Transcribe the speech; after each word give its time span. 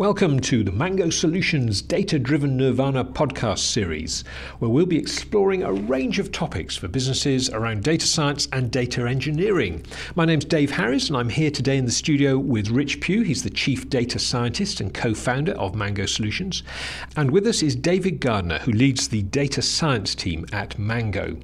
Welcome 0.00 0.40
to 0.40 0.64
the 0.64 0.72
Mango 0.72 1.10
Solutions 1.10 1.82
Data 1.82 2.18
Driven 2.18 2.56
Nirvana 2.56 3.04
podcast 3.04 3.58
series, 3.58 4.24
where 4.58 4.70
we'll 4.70 4.86
be 4.86 4.96
exploring 4.96 5.62
a 5.62 5.74
range 5.74 6.18
of 6.18 6.32
topics 6.32 6.74
for 6.74 6.88
businesses 6.88 7.50
around 7.50 7.82
data 7.82 8.06
science 8.06 8.48
and 8.50 8.70
data 8.70 9.06
engineering. 9.06 9.84
My 10.14 10.24
name's 10.24 10.46
Dave 10.46 10.70
Harris, 10.70 11.08
and 11.08 11.18
I'm 11.18 11.28
here 11.28 11.50
today 11.50 11.76
in 11.76 11.84
the 11.84 11.92
studio 11.92 12.38
with 12.38 12.70
Rich 12.70 13.02
Pugh. 13.02 13.20
He's 13.24 13.42
the 13.42 13.50
Chief 13.50 13.90
Data 13.90 14.18
Scientist 14.18 14.80
and 14.80 14.94
co 14.94 15.12
founder 15.12 15.52
of 15.52 15.74
Mango 15.74 16.06
Solutions. 16.06 16.62
And 17.16 17.30
with 17.30 17.46
us 17.46 17.62
is 17.62 17.76
David 17.76 18.20
Gardner, 18.20 18.60
who 18.60 18.72
leads 18.72 19.06
the 19.06 19.20
data 19.20 19.60
science 19.60 20.14
team 20.14 20.46
at 20.50 20.78
Mango. 20.78 21.36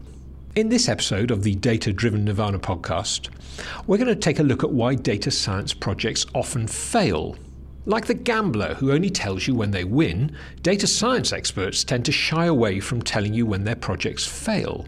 In 0.54 0.70
this 0.70 0.88
episode 0.88 1.30
of 1.30 1.42
the 1.42 1.56
Data 1.56 1.92
Driven 1.92 2.24
Nirvana 2.24 2.58
podcast, 2.58 3.28
we're 3.86 3.98
going 3.98 4.08
to 4.08 4.16
take 4.16 4.38
a 4.38 4.42
look 4.42 4.64
at 4.64 4.72
why 4.72 4.94
data 4.94 5.30
science 5.30 5.74
projects 5.74 6.24
often 6.34 6.66
fail 6.66 7.36
like 7.86 8.06
the 8.06 8.14
gambler 8.14 8.74
who 8.74 8.90
only 8.90 9.08
tells 9.08 9.46
you 9.46 9.54
when 9.54 9.70
they 9.70 9.84
win, 9.84 10.36
data 10.62 10.88
science 10.88 11.32
experts 11.32 11.84
tend 11.84 12.04
to 12.04 12.12
shy 12.12 12.46
away 12.46 12.80
from 12.80 13.00
telling 13.00 13.32
you 13.32 13.46
when 13.46 13.62
their 13.62 13.76
projects 13.76 14.26
fail. 14.26 14.84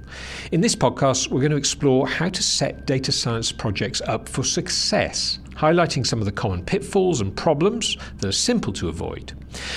In 0.51 0.61
this 0.61 0.75
podcast, 0.75 1.31
we're 1.31 1.41
going 1.41 1.53
to 1.53 1.57
explore 1.57 2.09
how 2.09 2.29
to 2.29 2.43
set 2.43 2.87
data 2.87 3.13
science 3.13 3.53
projects 3.53 4.01
up 4.01 4.29
for 4.29 4.43
success, 4.43 5.39
highlighting 5.53 6.05
some 6.05 6.19
of 6.19 6.25
the 6.25 6.33
common 6.33 6.65
pitfalls 6.65 7.21
and 7.21 7.37
problems 7.37 7.97
that 8.17 8.29
are 8.29 8.33
simple 8.33 8.73
to 8.73 8.89
avoid. 8.89 9.33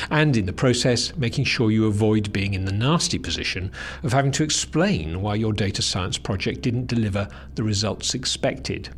And 0.09 0.35
in 0.35 0.47
the 0.47 0.53
process, 0.53 1.15
making 1.15 1.45
sure 1.45 1.69
you 1.69 1.85
avoid 1.85 2.33
being 2.33 2.55
in 2.55 2.65
the 2.65 2.71
nasty 2.71 3.19
position 3.19 3.71
of 4.01 4.13
having 4.13 4.31
to 4.31 4.43
explain 4.43 5.21
why 5.21 5.35
your 5.35 5.53
data 5.53 5.83
science 5.83 6.17
project 6.17 6.61
didn't 6.61 6.87
deliver 6.87 7.27
the 7.53 7.63
results 7.63 8.15
expected. 8.15 8.89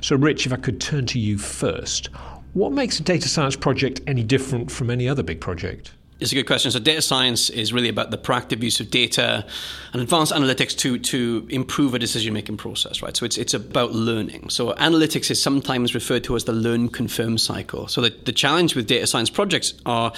So, 0.00 0.14
Rich, 0.14 0.46
if 0.46 0.52
I 0.52 0.56
could 0.56 0.80
turn 0.80 1.06
to 1.06 1.18
you 1.18 1.36
first, 1.36 2.10
what 2.54 2.72
makes 2.72 2.98
a 2.98 3.02
data 3.02 3.28
science 3.28 3.56
project 3.56 4.00
any 4.06 4.22
different 4.22 4.70
from 4.70 4.90
any 4.90 5.08
other 5.08 5.22
big 5.22 5.40
project? 5.40 5.92
It's 6.20 6.30
a 6.30 6.36
good 6.36 6.46
question. 6.46 6.70
So, 6.70 6.78
data 6.78 7.02
science 7.02 7.50
is 7.50 7.72
really 7.72 7.88
about 7.88 8.12
the 8.12 8.16
proactive 8.16 8.62
use 8.62 8.78
of 8.78 8.88
data 8.88 9.44
and 9.92 10.00
advanced 10.00 10.32
analytics 10.32 10.76
to 10.78 10.98
to 10.98 11.46
improve 11.50 11.92
a 11.92 11.98
decision 11.98 12.32
making 12.32 12.56
process, 12.56 13.02
right? 13.02 13.16
So, 13.16 13.26
it's 13.26 13.36
it's 13.36 13.52
about 13.52 13.92
learning. 13.92 14.48
So, 14.48 14.72
analytics 14.74 15.30
is 15.30 15.42
sometimes 15.42 15.92
referred 15.92 16.22
to 16.24 16.36
as 16.36 16.44
the 16.44 16.52
learn 16.52 16.88
confirm 16.88 17.36
cycle. 17.36 17.88
So, 17.88 18.00
the, 18.00 18.10
the 18.10 18.32
challenge 18.32 18.76
with 18.76 18.86
data 18.86 19.08
science 19.08 19.28
projects 19.28 19.74
are, 19.84 20.12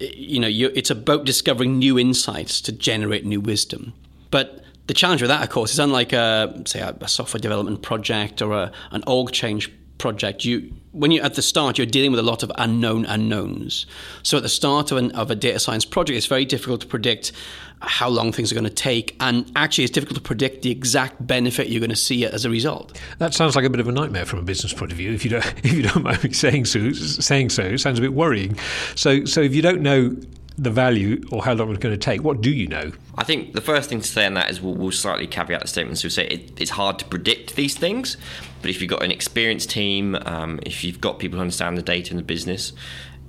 you 0.00 0.40
know, 0.40 0.48
it's 0.48 0.90
about 0.90 1.26
discovering 1.26 1.78
new 1.78 1.98
insights 1.98 2.62
to 2.62 2.72
generate 2.72 3.26
new 3.26 3.40
wisdom. 3.40 3.92
But 4.30 4.64
the 4.86 4.94
challenge 4.94 5.20
with 5.20 5.28
that, 5.28 5.42
of 5.42 5.50
course, 5.50 5.72
is 5.74 5.78
unlike 5.78 6.14
a 6.14 6.62
say 6.64 6.80
a, 6.80 7.06
software 7.06 7.40
development 7.40 7.82
project 7.82 8.40
or 8.40 8.54
a, 8.54 8.72
an 8.92 9.04
org 9.06 9.30
change 9.32 9.70
project, 9.98 10.46
you 10.46 10.72
when 10.94 11.10
you're 11.10 11.24
at 11.24 11.34
the 11.34 11.42
start, 11.42 11.76
you're 11.76 11.86
dealing 11.86 12.12
with 12.12 12.20
a 12.20 12.24
lot 12.24 12.42
of 12.42 12.52
unknown 12.56 13.04
unknowns. 13.04 13.84
So 14.22 14.36
at 14.36 14.42
the 14.42 14.48
start 14.48 14.92
of, 14.92 14.98
an, 14.98 15.10
of 15.12 15.30
a 15.30 15.34
data 15.34 15.58
science 15.58 15.84
project, 15.84 16.16
it's 16.16 16.26
very 16.26 16.44
difficult 16.44 16.80
to 16.82 16.86
predict 16.86 17.32
how 17.80 18.08
long 18.08 18.32
things 18.32 18.50
are 18.50 18.54
going 18.54 18.64
to 18.64 18.70
take, 18.70 19.14
and 19.20 19.50
actually, 19.56 19.84
it's 19.84 19.92
difficult 19.92 20.16
to 20.16 20.22
predict 20.22 20.62
the 20.62 20.70
exact 20.70 21.26
benefit 21.26 21.68
you're 21.68 21.80
going 21.80 21.90
to 21.90 21.96
see 21.96 22.24
as 22.24 22.44
a 22.44 22.50
result. 22.50 22.98
That 23.18 23.34
sounds 23.34 23.56
like 23.56 23.64
a 23.64 23.70
bit 23.70 23.80
of 23.80 23.88
a 23.88 23.92
nightmare 23.92 24.24
from 24.24 24.38
a 24.38 24.42
business 24.42 24.72
point 24.72 24.92
of 24.92 24.96
view. 24.96 25.12
If 25.12 25.24
you 25.24 25.32
don't, 25.32 25.44
if 25.64 25.72
you 25.72 25.82
don't 25.82 26.02
mind 26.02 26.24
me 26.24 26.32
saying 26.32 26.64
so, 26.66 26.92
saying 26.92 27.50
so, 27.50 27.62
it 27.62 27.78
sounds 27.78 27.98
a 27.98 28.02
bit 28.02 28.14
worrying. 28.14 28.56
So, 28.94 29.24
so 29.24 29.40
if 29.40 29.54
you 29.54 29.60
don't 29.60 29.82
know 29.82 30.16
the 30.56 30.70
value 30.70 31.22
or 31.32 31.44
how 31.44 31.52
long 31.52 31.70
it's 31.70 31.80
going 31.80 31.94
to 31.94 31.98
take? 31.98 32.22
What 32.22 32.40
do 32.40 32.50
you 32.50 32.68
know? 32.68 32.92
I 33.16 33.24
think 33.24 33.54
the 33.54 33.60
first 33.60 33.88
thing 33.88 34.00
to 34.00 34.06
say 34.06 34.26
on 34.26 34.34
that 34.34 34.50
is 34.50 34.60
we'll, 34.60 34.74
we'll 34.74 34.92
slightly 34.92 35.26
caveat 35.26 35.62
the 35.62 35.68
statement. 35.68 35.98
So 35.98 36.06
we 36.06 36.10
say 36.10 36.26
it, 36.26 36.60
it's 36.60 36.70
hard 36.70 36.98
to 37.00 37.04
predict 37.04 37.56
these 37.56 37.76
things, 37.76 38.16
but 38.62 38.70
if 38.70 38.80
you've 38.80 38.90
got 38.90 39.02
an 39.02 39.10
experienced 39.10 39.70
team, 39.70 40.16
um, 40.26 40.60
if 40.64 40.84
you've 40.84 41.00
got 41.00 41.18
people 41.18 41.36
who 41.36 41.42
understand 41.42 41.76
the 41.76 41.82
data 41.82 42.12
in 42.12 42.16
the 42.16 42.22
business, 42.22 42.72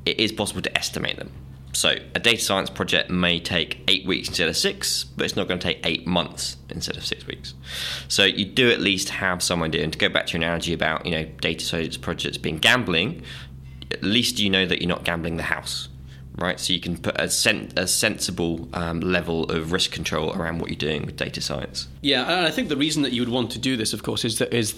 it 0.06 0.20
is 0.20 0.32
possible 0.32 0.62
to 0.62 0.78
estimate 0.78 1.18
them. 1.18 1.32
So 1.74 1.96
a 2.14 2.20
data 2.20 2.42
science 2.42 2.70
project 2.70 3.10
may 3.10 3.40
take 3.40 3.82
eight 3.90 4.06
weeks 4.06 4.30
instead 4.30 4.48
of 4.48 4.56
six, 4.56 5.04
but 5.04 5.26
it's 5.26 5.36
not 5.36 5.50
going 5.50 5.60
to 5.60 5.64
take 5.64 5.86
eight 5.86 6.08
months 6.08 6.56
instead 6.70 6.96
of 6.96 7.06
six 7.06 7.28
weeks. 7.28 7.54
So 8.08 8.24
you 8.24 8.46
do 8.46 8.72
at 8.72 8.80
least 8.80 9.10
have 9.10 9.44
some 9.44 9.62
idea. 9.62 9.84
And 9.84 9.92
to 9.92 10.00
go 10.00 10.08
back 10.08 10.28
to 10.28 10.38
your 10.38 10.44
analogy 10.44 10.74
about 10.74 11.06
you 11.06 11.12
know 11.12 11.26
data 11.42 11.66
science 11.66 11.98
projects 11.98 12.38
being 12.38 12.60
gambling, 12.60 13.24
at 13.92 14.04
least 14.04 14.40
you 14.40 14.50
know 14.50 14.66
that 14.66 14.80
you're 14.80 14.88
not 14.88 15.04
gambling 15.04 15.36
the 15.36 15.44
house 15.44 15.90
right? 16.38 16.60
So 16.60 16.74
you 16.74 16.80
can 16.80 16.98
put 16.98 17.20
a, 17.20 17.30
sen- 17.30 17.72
a 17.76 17.88
sensible 17.88 18.68
um, 18.74 19.00
level 19.00 19.44
of 19.52 19.72
risk 19.72 19.92
control 19.92 20.34
around 20.34 20.60
what 20.60 20.70
you're 20.70 20.78
doing 20.78 21.06
with 21.06 21.18
data 21.18 21.42
science. 21.42 21.88
Yeah, 22.02 22.24
and 22.24 22.46
I 22.46 22.52
think 22.52 22.70
the 22.70 22.78
reason 22.78 23.04
that 23.04 23.14
you 23.14 23.22
would 23.22 23.30
want 23.30 23.52
to 23.52 23.60
do 23.60 23.78
this, 23.78 23.94
of 23.94 24.04
course, 24.04 24.26
is 24.26 24.40
that 24.40 24.54
is 24.54 24.74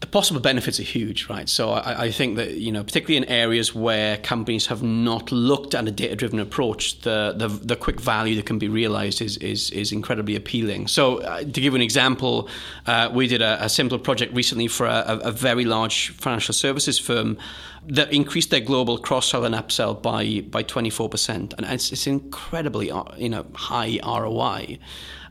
the 0.00 0.06
possible 0.06 0.40
benefits 0.40 0.78
are 0.78 0.84
huge, 0.84 1.28
right? 1.28 1.48
So 1.48 1.70
I, 1.70 2.04
I, 2.04 2.10
think 2.10 2.36
that 2.36 2.52
you 2.52 2.70
know, 2.70 2.84
particularly 2.84 3.16
in 3.16 3.24
areas 3.24 3.74
where 3.74 4.16
companies 4.18 4.66
have 4.66 4.80
not 4.80 5.32
looked 5.32 5.74
at 5.74 5.88
a 5.88 5.90
data-driven 5.90 6.38
approach, 6.38 7.00
the 7.00 7.34
the, 7.36 7.48
the 7.48 7.74
quick 7.74 8.00
value 8.00 8.36
that 8.36 8.46
can 8.46 8.58
be 8.58 8.68
realized 8.68 9.20
is 9.20 9.36
is, 9.38 9.70
is 9.72 9.90
incredibly 9.90 10.36
appealing. 10.36 10.86
So 10.86 11.18
uh, 11.18 11.40
to 11.40 11.60
give 11.60 11.74
an 11.74 11.80
example, 11.80 12.48
uh, 12.86 13.10
we 13.12 13.26
did 13.26 13.42
a, 13.42 13.64
a, 13.64 13.68
simple 13.68 13.98
project 13.98 14.34
recently 14.34 14.68
for 14.68 14.86
a, 14.86 15.18
a 15.24 15.32
very 15.32 15.64
large 15.64 16.10
financial 16.10 16.54
services 16.54 16.98
firm 16.98 17.36
that 17.84 18.12
increased 18.12 18.50
their 18.50 18.60
global 18.60 18.98
cross-sell 18.98 19.44
and 19.44 19.54
upsell 19.54 20.00
by 20.00 20.42
by 20.48 20.62
24%, 20.62 21.54
and 21.54 21.66
it's, 21.66 21.90
it's 21.90 22.06
incredibly 22.06 22.90
uh, 22.90 23.02
you 23.16 23.28
know 23.28 23.46
high 23.54 23.98
ROI. 24.04 24.78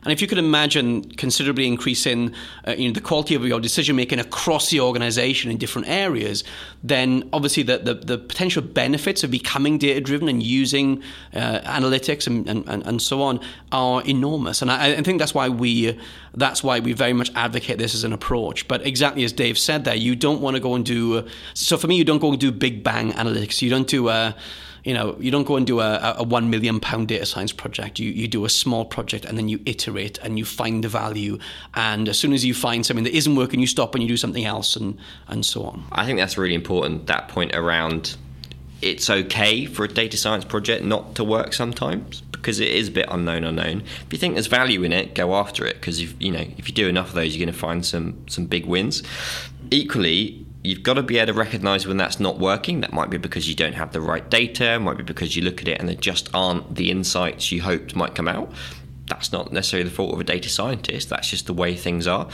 And 0.04 0.12
if 0.12 0.20
you 0.22 0.28
could 0.28 0.38
imagine 0.38 1.10
considerably 1.12 1.66
increasing 1.66 2.34
uh, 2.66 2.72
you 2.72 2.88
know, 2.88 2.94
the 2.94 3.00
quality 3.00 3.34
of 3.34 3.44
your 3.44 3.60
decision 3.60 3.96
making 3.96 4.20
across 4.20 4.70
the 4.70 4.80
organization 4.80 5.50
in 5.50 5.56
different 5.56 5.88
areas, 5.88 6.44
then 6.82 7.28
obviously 7.32 7.62
the, 7.62 7.78
the, 7.78 7.94
the 7.94 8.18
potential 8.18 8.62
benefits 8.62 9.24
of 9.24 9.30
becoming 9.30 9.78
data 9.78 10.00
driven 10.00 10.28
and 10.28 10.42
using 10.42 11.02
uh, 11.34 11.60
analytics 11.60 12.26
and, 12.26 12.48
and, 12.48 12.68
and 12.68 13.02
so 13.02 13.22
on 13.22 13.40
are 13.72 14.02
enormous. 14.04 14.62
And 14.62 14.70
I, 14.70 14.94
I 14.94 15.02
think 15.02 15.18
that's 15.18 15.34
why 15.34 15.48
we 15.48 15.98
that's 16.38 16.62
why 16.62 16.80
we 16.80 16.92
very 16.92 17.12
much 17.12 17.30
advocate 17.34 17.78
this 17.78 17.94
as 17.94 18.04
an 18.04 18.12
approach. 18.12 18.68
But 18.68 18.86
exactly 18.86 19.24
as 19.24 19.32
Dave 19.32 19.58
said 19.58 19.84
there, 19.84 19.94
you 19.94 20.16
don't 20.16 20.40
want 20.40 20.56
to 20.56 20.60
go 20.60 20.74
and 20.74 20.84
do. 20.84 21.26
So 21.54 21.76
for 21.76 21.86
me, 21.86 21.96
you 21.96 22.04
don't 22.04 22.18
go 22.18 22.30
and 22.30 22.40
do 22.40 22.52
big 22.52 22.82
bang 22.82 23.12
analytics. 23.12 23.62
You 23.62 23.70
don't 23.70 23.88
do. 23.88 24.08
a. 24.08 24.34
you 24.84 24.94
know, 24.94 25.16
you 25.18 25.30
don't 25.30 25.46
go 25.46 25.56
and 25.56 25.66
do 25.66 25.80
a, 25.80 26.14
a 26.18 26.22
one 26.22 26.48
million 26.50 26.80
pound 26.80 27.08
data 27.08 27.26
science 27.26 27.52
project. 27.52 27.98
You 27.98 28.10
you 28.10 28.28
do 28.28 28.44
a 28.44 28.48
small 28.48 28.84
project 28.84 29.24
and 29.24 29.36
then 29.36 29.48
you 29.48 29.60
iterate 29.66 30.18
and 30.22 30.38
you 30.38 30.44
find 30.44 30.84
the 30.84 30.88
value. 30.88 31.38
And 31.74 32.08
as 32.08 32.18
soon 32.18 32.32
as 32.32 32.44
you 32.44 32.54
find 32.54 32.86
something 32.86 33.04
that 33.04 33.16
isn't 33.16 33.34
working, 33.34 33.60
you 33.60 33.66
stop 33.66 33.94
and 33.94 34.02
you 34.02 34.08
do 34.08 34.16
something 34.16 34.44
else 34.44 34.76
and 34.76 34.96
and 35.26 35.44
so 35.44 35.64
on. 35.64 35.84
I 35.92 36.06
think 36.06 36.18
that's 36.18 36.38
really 36.38 36.54
important. 36.54 37.06
That 37.06 37.28
point 37.28 37.54
around 37.54 38.16
it's 38.80 39.10
okay 39.10 39.66
for 39.66 39.84
a 39.84 39.88
data 39.88 40.16
science 40.16 40.44
project 40.44 40.84
not 40.84 41.16
to 41.16 41.24
work 41.24 41.52
sometimes 41.52 42.22
because 42.38 42.60
it 42.60 42.68
is 42.68 42.88
a 42.88 42.90
bit 42.90 43.06
unknown 43.10 43.44
unknown 43.44 43.82
if 44.06 44.12
you 44.12 44.18
think 44.18 44.34
there's 44.34 44.46
value 44.46 44.82
in 44.82 44.92
it 44.92 45.14
go 45.14 45.34
after 45.34 45.66
it 45.66 45.74
because 45.74 46.00
if 46.00 46.14
you 46.20 46.32
know 46.32 46.44
if 46.56 46.68
you 46.68 46.74
do 46.74 46.88
enough 46.88 47.08
of 47.08 47.14
those 47.14 47.34
you're 47.36 47.44
going 47.44 47.52
to 47.52 47.58
find 47.58 47.84
some 47.84 48.16
some 48.28 48.46
big 48.46 48.66
wins 48.66 49.02
equally 49.70 50.46
you've 50.62 50.82
got 50.82 50.94
to 50.94 51.02
be 51.02 51.18
able 51.18 51.32
to 51.32 51.38
recognize 51.38 51.86
when 51.86 51.96
that's 51.96 52.20
not 52.20 52.38
working. 52.38 52.80
That 52.80 52.92
might 52.92 53.10
be 53.10 53.16
because 53.16 53.48
you 53.48 53.54
don't 53.54 53.74
have 53.74 53.92
the 53.92 54.00
right 54.00 54.28
data, 54.28 54.78
might 54.78 54.96
be 54.96 55.02
because 55.02 55.36
you 55.36 55.42
look 55.42 55.60
at 55.60 55.68
it 55.68 55.78
and 55.78 55.88
there 55.88 55.96
just 55.96 56.28
aren't 56.34 56.74
the 56.74 56.90
insights 56.90 57.52
you 57.52 57.62
hoped 57.62 57.94
might 57.94 58.14
come 58.14 58.28
out. 58.28 58.52
That's 59.06 59.32
not 59.32 59.52
necessarily 59.52 59.88
the 59.88 59.94
fault 59.94 60.12
of 60.12 60.20
a 60.20 60.24
data 60.24 60.48
scientist, 60.48 61.08
that's 61.08 61.30
just 61.30 61.46
the 61.46 61.54
way 61.54 61.74
things 61.74 62.06
are. 62.06 62.28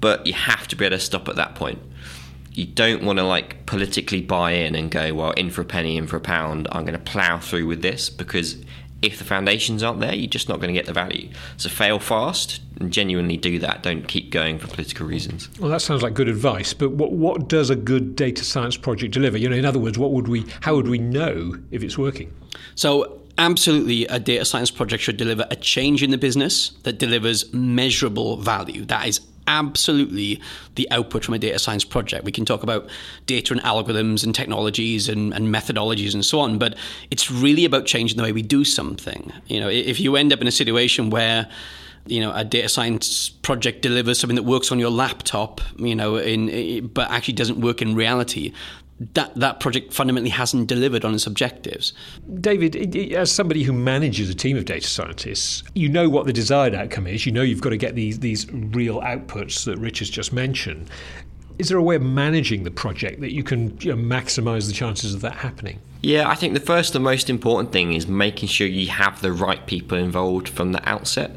But 0.00 0.26
you 0.26 0.34
have 0.34 0.68
to 0.68 0.76
be 0.76 0.84
able 0.84 0.96
to 0.96 1.00
stop 1.00 1.28
at 1.28 1.36
that 1.36 1.54
point. 1.54 1.78
You 2.52 2.66
don't 2.66 3.04
want 3.04 3.20
to 3.20 3.24
like 3.24 3.66
politically 3.66 4.20
buy 4.20 4.52
in 4.52 4.74
and 4.74 4.90
go, 4.90 5.14
well, 5.14 5.30
in 5.32 5.50
for 5.50 5.62
a 5.62 5.64
penny, 5.64 5.96
in 5.96 6.06
for 6.06 6.16
a 6.16 6.20
pound, 6.20 6.68
I'm 6.72 6.84
going 6.84 6.98
to 6.98 7.10
plow 7.10 7.38
through 7.38 7.66
with 7.66 7.82
this 7.82 8.10
because 8.10 8.56
if 9.00 9.18
the 9.18 9.24
foundations 9.24 9.82
aren't 9.82 10.00
there, 10.00 10.14
you're 10.14 10.28
just 10.28 10.48
not 10.48 10.60
going 10.60 10.68
to 10.68 10.78
get 10.78 10.86
the 10.86 10.92
value. 10.92 11.28
So 11.56 11.68
fail 11.68 11.98
fast 11.98 12.60
and 12.80 12.92
genuinely 12.92 13.36
do 13.36 13.58
that. 13.60 13.82
Don't 13.82 14.08
keep 14.08 14.30
going 14.30 14.58
for 14.58 14.66
political 14.68 15.06
reasons. 15.06 15.48
Well, 15.60 15.70
that 15.70 15.82
sounds 15.82 16.02
like 16.02 16.14
good 16.14 16.28
advice. 16.28 16.74
But 16.74 16.92
what 16.92 17.12
what 17.12 17.48
does 17.48 17.70
a 17.70 17.76
good 17.76 18.16
data 18.16 18.44
science 18.44 18.76
project 18.76 19.14
deliver? 19.14 19.38
You 19.38 19.48
know, 19.48 19.56
in 19.56 19.64
other 19.64 19.78
words, 19.78 19.98
what 19.98 20.12
would 20.12 20.28
we? 20.28 20.44
How 20.62 20.74
would 20.74 20.88
we 20.88 20.98
know 20.98 21.54
if 21.70 21.82
it's 21.82 21.96
working? 21.96 22.34
So 22.74 23.20
absolutely 23.38 24.04
a 24.06 24.18
data 24.18 24.44
science 24.44 24.70
project 24.70 25.02
should 25.02 25.16
deliver 25.16 25.46
a 25.50 25.56
change 25.56 26.02
in 26.02 26.10
the 26.10 26.18
business 26.18 26.70
that 26.82 26.98
delivers 26.98 27.52
measurable 27.54 28.36
value. 28.36 28.84
That 28.84 29.06
is 29.06 29.20
absolutely 29.48 30.40
the 30.76 30.88
output 30.92 31.24
from 31.24 31.34
a 31.34 31.38
data 31.38 31.58
science 31.58 31.84
project. 31.84 32.24
We 32.24 32.30
can 32.30 32.44
talk 32.44 32.62
about 32.62 32.88
data 33.26 33.52
and 33.52 33.62
algorithms 33.62 34.22
and 34.22 34.34
technologies 34.34 35.08
and, 35.08 35.34
and, 35.34 35.48
methodologies 35.48 36.14
and 36.14 36.24
so 36.24 36.38
on, 36.38 36.58
but 36.58 36.76
it's 37.10 37.30
really 37.30 37.64
about 37.64 37.86
changing 37.86 38.18
the 38.18 38.22
way 38.22 38.30
we 38.30 38.42
do 38.42 38.62
something. 38.62 39.32
You 39.46 39.58
know, 39.60 39.68
if 39.68 39.98
you 39.98 40.14
end 40.16 40.32
up 40.32 40.40
in 40.40 40.46
a 40.46 40.52
situation 40.52 41.10
where 41.10 41.48
you 42.06 42.20
know 42.20 42.32
a 42.34 42.44
data 42.44 42.68
science 42.68 43.28
project 43.28 43.82
delivers 43.82 44.18
something 44.18 44.36
that 44.36 44.44
works 44.44 44.72
on 44.72 44.78
your 44.78 44.88
laptop 44.88 45.60
you 45.76 45.94
know 45.94 46.16
in 46.16 46.86
but 46.86 47.10
actually 47.10 47.34
doesn't 47.34 47.60
work 47.60 47.82
in 47.82 47.94
reality 47.94 48.52
that 49.00 49.34
that 49.36 49.60
project 49.60 49.92
fundamentally 49.92 50.30
hasn't 50.30 50.66
delivered 50.66 51.04
on 51.04 51.14
its 51.14 51.26
objectives. 51.26 51.92
David, 52.40 52.96
as 53.12 53.30
somebody 53.30 53.62
who 53.62 53.72
manages 53.72 54.28
a 54.28 54.34
team 54.34 54.56
of 54.56 54.64
data 54.64 54.88
scientists, 54.88 55.62
you 55.74 55.88
know 55.88 56.08
what 56.08 56.26
the 56.26 56.32
desired 56.32 56.74
outcome 56.74 57.06
is. 57.06 57.24
You 57.24 57.32
know 57.32 57.42
you've 57.42 57.60
got 57.60 57.70
to 57.70 57.76
get 57.76 57.94
these 57.94 58.18
these 58.18 58.50
real 58.52 59.00
outputs 59.00 59.64
that 59.64 59.78
Rich 59.78 60.00
has 60.00 60.10
just 60.10 60.32
mentioned. 60.32 60.90
Is 61.58 61.68
there 61.68 61.78
a 61.78 61.82
way 61.82 61.96
of 61.96 62.02
managing 62.02 62.62
the 62.62 62.70
project 62.70 63.20
that 63.20 63.32
you 63.32 63.42
can 63.42 63.76
you 63.80 63.94
know, 63.94 64.16
maximize 64.16 64.68
the 64.68 64.72
chances 64.72 65.12
of 65.12 65.22
that 65.22 65.34
happening? 65.34 65.80
Yeah, 66.02 66.28
I 66.28 66.36
think 66.36 66.54
the 66.54 66.60
first 66.60 66.94
and 66.94 67.02
most 67.02 67.28
important 67.28 67.72
thing 67.72 67.92
is 67.92 68.06
making 68.06 68.48
sure 68.48 68.68
you 68.68 68.86
have 68.88 69.20
the 69.20 69.32
right 69.32 69.66
people 69.66 69.98
involved 69.98 70.48
from 70.48 70.70
the 70.70 70.88
outset. 70.88 71.32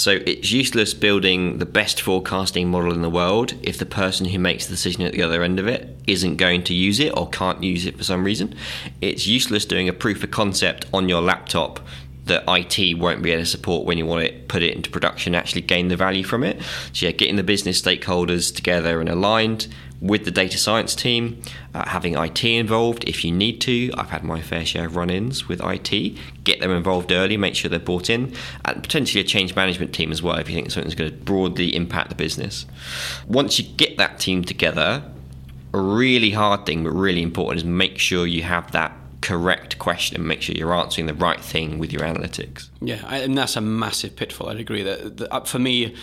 So 0.00 0.12
it's 0.24 0.50
useless 0.50 0.94
building 0.94 1.58
the 1.58 1.66
best 1.66 2.00
forecasting 2.00 2.70
model 2.70 2.94
in 2.94 3.02
the 3.02 3.10
world 3.10 3.52
if 3.62 3.76
the 3.76 3.84
person 3.84 4.24
who 4.24 4.38
makes 4.38 4.64
the 4.64 4.72
decision 4.72 5.02
at 5.02 5.12
the 5.12 5.20
other 5.20 5.42
end 5.42 5.60
of 5.60 5.66
it 5.66 5.94
isn't 6.06 6.36
going 6.36 6.64
to 6.64 6.74
use 6.74 7.00
it 7.00 7.12
or 7.14 7.28
can't 7.28 7.62
use 7.62 7.84
it 7.84 7.98
for 7.98 8.02
some 8.02 8.24
reason. 8.24 8.54
It's 9.02 9.26
useless 9.26 9.66
doing 9.66 9.90
a 9.90 9.92
proof 9.92 10.24
of 10.24 10.30
concept 10.30 10.86
on 10.94 11.10
your 11.10 11.20
laptop 11.20 11.80
that 12.24 12.44
IT 12.46 12.98
won't 12.98 13.22
be 13.22 13.32
able 13.32 13.42
to 13.42 13.46
support 13.46 13.86
when 13.86 13.98
you 13.98 14.06
want 14.06 14.26
to 14.26 14.32
put 14.48 14.62
it 14.62 14.74
into 14.74 14.90
production, 14.90 15.34
actually 15.34 15.62
gain 15.62 15.88
the 15.88 15.96
value 15.96 16.24
from 16.24 16.44
it. 16.44 16.60
So 16.92 17.06
yeah, 17.06 17.12
getting 17.12 17.36
the 17.36 17.42
business 17.42 17.80
stakeholders 17.80 18.54
together 18.54 19.00
and 19.00 19.08
aligned 19.08 19.68
with 20.00 20.24
the 20.24 20.30
data 20.30 20.56
science 20.56 20.94
team, 20.94 21.42
uh, 21.74 21.86
having 21.86 22.16
IT 22.16 22.42
involved 22.44 23.04
if 23.06 23.24
you 23.24 23.30
need 23.30 23.60
to. 23.60 23.90
I've 23.96 24.10
had 24.10 24.24
my 24.24 24.40
fair 24.40 24.64
share 24.64 24.86
of 24.86 24.96
run 24.96 25.10
ins 25.10 25.46
with 25.46 25.60
IT. 25.62 26.16
Get 26.44 26.60
them 26.60 26.70
involved 26.70 27.12
early, 27.12 27.36
make 27.36 27.54
sure 27.54 27.68
they're 27.68 27.78
bought 27.78 28.08
in, 28.08 28.34
and 28.64 28.82
potentially 28.82 29.20
a 29.20 29.24
change 29.24 29.54
management 29.54 29.92
team 29.92 30.10
as 30.10 30.22
well 30.22 30.36
if 30.36 30.48
you 30.48 30.54
think 30.54 30.70
something's 30.70 30.94
going 30.94 31.10
to 31.10 31.16
broadly 31.16 31.74
impact 31.74 32.08
the 32.08 32.14
business. 32.14 32.64
Once 33.28 33.58
you 33.58 33.64
get 33.76 33.98
that 33.98 34.18
team 34.18 34.42
together, 34.42 35.02
a 35.74 35.80
really 35.80 36.30
hard 36.30 36.64
thing, 36.66 36.82
but 36.82 36.90
really 36.90 37.22
important, 37.22 37.58
is 37.58 37.64
make 37.64 37.98
sure 37.98 38.26
you 38.26 38.42
have 38.42 38.72
that 38.72 38.96
correct 39.20 39.78
question 39.78 40.16
and 40.16 40.26
make 40.26 40.42
sure 40.42 40.54
you're 40.56 40.74
answering 40.74 41.06
the 41.06 41.14
right 41.14 41.40
thing 41.40 41.78
with 41.78 41.92
your 41.92 42.02
analytics. 42.02 42.68
Yeah, 42.80 43.06
and 43.06 43.36
that's 43.36 43.56
a 43.56 43.60
massive 43.60 44.16
pitfall. 44.16 44.48
I'd 44.48 44.60
agree 44.60 44.82
that, 44.82 45.16
that 45.18 45.34
uh, 45.34 45.40
for 45.40 45.58
me, 45.58 45.94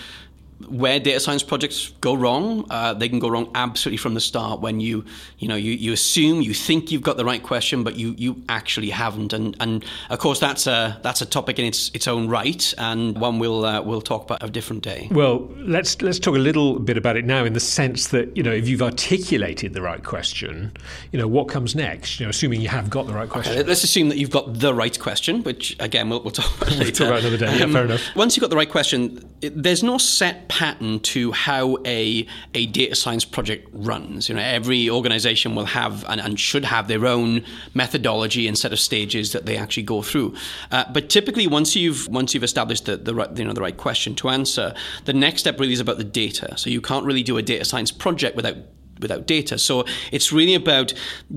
where 0.69 0.99
data 0.99 1.19
science 1.19 1.43
projects 1.43 1.89
go 2.01 2.15
wrong, 2.15 2.65
uh, 2.69 2.93
they 2.93 3.09
can 3.09 3.19
go 3.19 3.29
wrong 3.29 3.51
absolutely 3.53 3.97
from 3.97 4.13
the 4.13 4.21
start 4.21 4.59
when 4.59 4.79
you, 4.79 5.05
you 5.37 5.47
know, 5.47 5.55
you, 5.55 5.71
you 5.71 5.93
assume 5.93 6.41
you 6.41 6.53
think 6.53 6.91
you've 6.91 7.03
got 7.03 7.17
the 7.17 7.25
right 7.25 7.43
question, 7.43 7.83
but 7.83 7.95
you, 7.95 8.15
you 8.17 8.41
actually 8.49 8.89
haven't. 8.89 9.33
And 9.33 9.55
and 9.59 9.85
of 10.09 10.19
course 10.19 10.39
that's 10.39 10.67
a 10.67 10.99
that's 11.03 11.21
a 11.21 11.25
topic 11.25 11.59
in 11.59 11.65
its 11.65 11.91
its 11.93 12.07
own 12.07 12.27
right, 12.27 12.73
and 12.77 13.19
one 13.19 13.39
we'll 13.39 13.65
uh, 13.65 13.81
we'll 13.81 14.01
talk 14.01 14.23
about 14.23 14.43
a 14.43 14.49
different 14.49 14.83
day. 14.83 15.07
Well, 15.11 15.49
let's 15.57 16.01
let's 16.01 16.19
talk 16.19 16.35
a 16.35 16.39
little 16.39 16.79
bit 16.79 16.97
about 16.97 17.17
it 17.17 17.25
now, 17.25 17.45
in 17.45 17.53
the 17.53 17.59
sense 17.59 18.07
that 18.07 18.35
you 18.35 18.43
know 18.43 18.51
if 18.51 18.67
you've 18.67 18.81
articulated 18.81 19.73
the 19.73 19.81
right 19.81 20.03
question, 20.03 20.71
you 21.11 21.19
know 21.19 21.27
what 21.27 21.49
comes 21.49 21.75
next. 21.75 22.19
You 22.19 22.25
know, 22.25 22.29
assuming 22.31 22.61
you 22.61 22.69
have 22.69 22.89
got 22.89 23.07
the 23.07 23.13
right 23.13 23.29
question. 23.29 23.53
Okay, 23.53 23.63
let's 23.63 23.83
assume 23.83 24.09
that 24.09 24.17
you've 24.17 24.31
got 24.31 24.59
the 24.59 24.73
right 24.73 24.97
question, 24.99 25.43
which 25.43 25.75
again 25.79 26.09
we'll, 26.09 26.21
we'll 26.21 26.31
talk 26.31 26.55
about 26.57 26.77
later. 26.77 26.87
We'll 26.87 26.91
talk 26.93 27.07
about 27.07 27.19
another 27.19 27.37
day. 27.37 27.59
Yeah, 27.59 27.71
fair 27.71 27.85
enough. 27.85 28.15
Once 28.15 28.35
you've 28.35 28.41
got 28.41 28.49
the 28.49 28.55
right 28.55 28.69
question, 28.69 29.27
there's 29.41 29.83
no 29.83 29.97
set 29.97 30.47
pattern 30.47 30.99
to 30.99 31.31
how 31.31 31.77
a, 31.85 32.25
a 32.53 32.65
data 32.67 32.95
science 32.95 33.23
project 33.23 33.67
runs. 33.71 34.29
You 34.29 34.35
know, 34.35 34.41
every 34.41 34.89
organization 34.89 35.53
will 35.53 35.65
have 35.65 36.03
and, 36.09 36.19
and 36.19 36.39
should 36.39 36.65
have 36.65 36.87
their 36.87 37.05
own 37.05 37.43
methodology 37.73 38.47
and 38.47 38.57
set 38.57 38.73
of 38.73 38.79
stages 38.79 39.33
that 39.33 39.45
they 39.45 39.57
actually 39.57 39.83
go 39.83 40.01
through. 40.01 40.35
Uh, 40.71 40.85
but 40.91 41.09
typically, 41.09 41.47
once 41.47 41.75
you've 41.75 42.07
once 42.07 42.33
you've 42.33 42.43
established 42.43 42.85
the, 42.85 42.97
the 42.97 43.13
right 43.13 43.37
you 43.37 43.45
know 43.45 43.53
the 43.53 43.61
right 43.61 43.77
question 43.77 44.15
to 44.15 44.29
answer, 44.29 44.73
the 45.05 45.13
next 45.13 45.41
step 45.41 45.59
really 45.59 45.73
is 45.73 45.79
about 45.79 45.97
the 45.97 46.03
data. 46.03 46.57
So 46.57 46.69
you 46.69 46.81
can't 46.81 47.05
really 47.05 47.23
do 47.23 47.37
a 47.37 47.41
data 47.41 47.65
science 47.65 47.91
project 47.91 48.35
without 48.35 48.55
without 48.99 49.27
data. 49.27 49.57
So 49.57 49.85
it's 50.11 50.31
really 50.31 50.55
about 50.55 50.93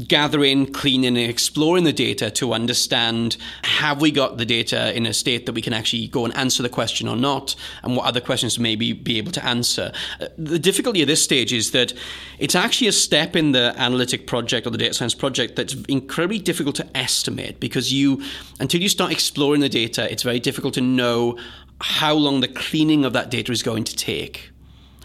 gathering, 0.06 0.72
cleaning, 0.72 1.16
and 1.16 1.30
exploring 1.30 1.84
the 1.84 1.92
data 1.92 2.30
to 2.32 2.52
understand 2.52 3.36
have 3.64 4.00
we 4.00 4.10
got 4.10 4.38
the 4.38 4.44
data 4.44 4.96
in 4.96 5.06
a 5.06 5.12
state 5.12 5.46
that 5.46 5.52
we 5.52 5.62
can 5.62 5.72
actually 5.72 6.08
go 6.08 6.24
and 6.24 6.36
answer 6.36 6.62
the 6.62 6.68
question 6.68 7.08
or 7.08 7.16
not, 7.16 7.54
and 7.82 7.96
what 7.96 8.06
other 8.06 8.20
questions 8.20 8.58
maybe 8.58 8.92
be 8.92 9.18
able 9.18 9.32
to 9.32 9.44
answer. 9.44 9.92
Uh, 10.20 10.26
the 10.38 10.58
difficulty 10.58 11.02
at 11.02 11.08
this 11.08 11.22
stage 11.22 11.52
is 11.52 11.70
that 11.72 11.92
it's 12.38 12.54
actually 12.54 12.88
a 12.88 12.92
step 12.92 13.36
in 13.36 13.52
the 13.52 13.74
analytic 13.76 14.26
project 14.26 14.66
or 14.66 14.70
the 14.70 14.78
data 14.78 14.94
science 14.94 15.14
project 15.14 15.56
that's 15.56 15.74
incredibly 15.88 16.38
difficult 16.38 16.76
to 16.76 16.96
estimate 16.96 17.60
because 17.60 17.92
you, 17.92 18.22
until 18.58 18.80
you 18.80 18.88
start 18.88 19.12
exploring 19.12 19.60
the 19.60 19.68
data, 19.68 20.10
it's 20.10 20.22
very 20.22 20.40
difficult 20.40 20.74
to 20.74 20.80
know 20.80 21.38
how 21.80 22.14
long 22.14 22.40
the 22.40 22.48
cleaning 22.48 23.04
of 23.04 23.12
that 23.12 23.30
data 23.30 23.52
is 23.52 23.62
going 23.62 23.84
to 23.84 23.96
take. 23.96 24.50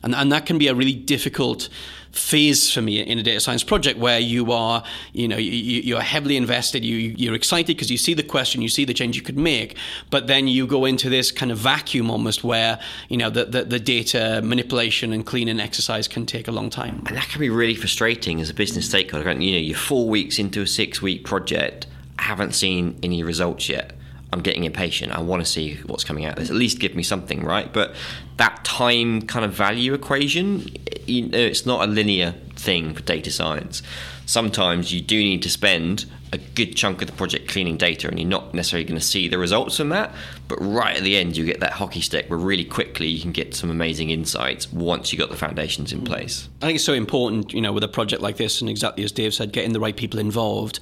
And, 0.04 0.14
and 0.14 0.32
that 0.32 0.46
can 0.46 0.58
be 0.58 0.68
a 0.68 0.76
really 0.76 0.94
difficult 0.94 1.70
phase 2.18 2.72
for 2.72 2.82
me 2.82 3.00
in 3.02 3.20
a 3.20 3.24
data 3.24 3.40
science 3.40 3.64
project 3.64 4.00
where 4.00 4.20
you 4.20 4.52
are, 4.52 4.84
you 5.14 5.28
know, 5.28 5.38
you, 5.38 5.96
are 5.96 6.02
heavily 6.02 6.38
invested, 6.38 6.84
you, 6.86 6.96
you're 6.96 7.36
excited 7.36 7.76
because 7.76 7.92
you 7.92 7.98
see 7.98 8.14
the 8.14 8.24
question, 8.24 8.62
you 8.62 8.70
see 8.70 8.86
the 8.86 8.94
change 8.94 9.16
you 9.16 9.22
could 9.22 9.38
make, 9.38 9.76
but 10.10 10.28
then 10.28 10.48
you 10.48 10.66
go 10.66 10.86
into 10.86 11.10
this 11.10 11.32
kind 11.32 11.52
of 11.52 11.58
vacuum 11.58 12.10
almost 12.10 12.44
where, 12.44 12.80
you 13.10 13.18
know, 13.18 13.30
the, 13.30 13.46
the, 13.46 13.64
the 13.64 13.80
data 13.80 14.42
manipulation 14.44 15.12
and 15.12 15.26
cleaning 15.26 15.60
exercise 15.60 16.08
can 16.08 16.26
take 16.26 16.48
a 16.48 16.52
long 16.52 16.70
time. 16.70 17.04
And 17.08 17.18
that 17.18 17.28
can 17.28 17.42
be 17.42 17.50
really 17.50 17.76
frustrating 17.76 18.40
as 18.40 18.50
a 18.50 18.54
business 18.54 18.88
stakeholder. 18.88 19.32
You 19.32 19.52
know, 19.52 19.58
you're 19.58 19.78
four 19.78 20.08
weeks 20.08 20.40
into 20.40 20.62
a 20.62 20.68
six 20.68 21.02
week 21.02 21.26
project, 21.26 21.88
haven't 22.18 22.56
seen 22.56 22.98
any 23.04 23.24
results 23.24 23.68
yet 23.68 23.95
I'm 24.36 24.42
getting 24.42 24.66
impatient. 24.66 25.14
I 25.14 25.22
want 25.22 25.42
to 25.42 25.50
see 25.50 25.76
what's 25.86 26.04
coming 26.04 26.26
out. 26.26 26.36
There's 26.36 26.50
at 26.50 26.58
least 26.58 26.80
give 26.80 26.94
me 26.94 27.04
something, 27.04 27.42
right? 27.42 27.72
But 27.72 27.96
that 28.36 28.66
time 28.66 29.22
kind 29.22 29.46
of 29.46 29.54
value 29.54 29.94
equation, 29.94 30.70
it's 31.08 31.66
not 31.66 31.88
a 31.88 31.90
linear 31.90 32.34
thing 32.58 32.94
for 32.94 33.02
data 33.02 33.32
science. 33.32 33.82
Sometimes 34.26 34.92
you 34.92 35.00
do 35.00 35.18
need 35.18 35.42
to 35.44 35.50
spend 35.50 36.06
a 36.34 36.38
good 36.38 36.76
chunk 36.76 37.02
of 37.02 37.08
the 37.08 37.14
project 37.14 37.48
cleaning 37.48 37.78
data, 37.78 38.10
and 38.10 38.20
you're 38.20 38.28
not 38.28 38.54
necessarily 38.54 38.84
going 38.84 39.00
to 39.00 39.06
see 39.06 39.30
the 39.30 39.38
results 39.38 39.78
from 39.78 39.88
that. 39.90 40.14
But 40.50 40.58
right 40.60 40.98
at 40.98 41.04
the 41.04 41.16
end, 41.16 41.38
you 41.38 41.46
get 41.46 41.62
that 41.62 41.72
hockey 41.72 42.02
stick 42.02 42.30
where 42.30 42.38
really 42.38 42.66
quickly 42.66 43.08
you 43.08 43.22
can 43.22 43.32
get 43.32 43.56
some 43.56 43.70
amazing 43.70 44.10
insights 44.10 44.70
once 44.74 45.14
you've 45.14 45.20
got 45.22 45.30
the 45.30 45.38
foundations 45.38 45.94
in 45.94 46.04
place. 46.04 46.50
I 46.62 46.66
think 46.66 46.76
it's 46.76 46.84
so 46.84 46.92
important, 46.92 47.54
you 47.54 47.62
know, 47.62 47.72
with 47.72 47.86
a 47.86 47.88
project 47.88 48.22
like 48.22 48.36
this, 48.36 48.60
and 48.60 48.70
exactly 48.70 49.06
as 49.06 49.14
Dave 49.14 49.34
said, 49.34 49.54
getting 49.54 49.72
the 49.72 49.80
right 49.80 49.96
people 49.96 50.20
involved 50.20 50.82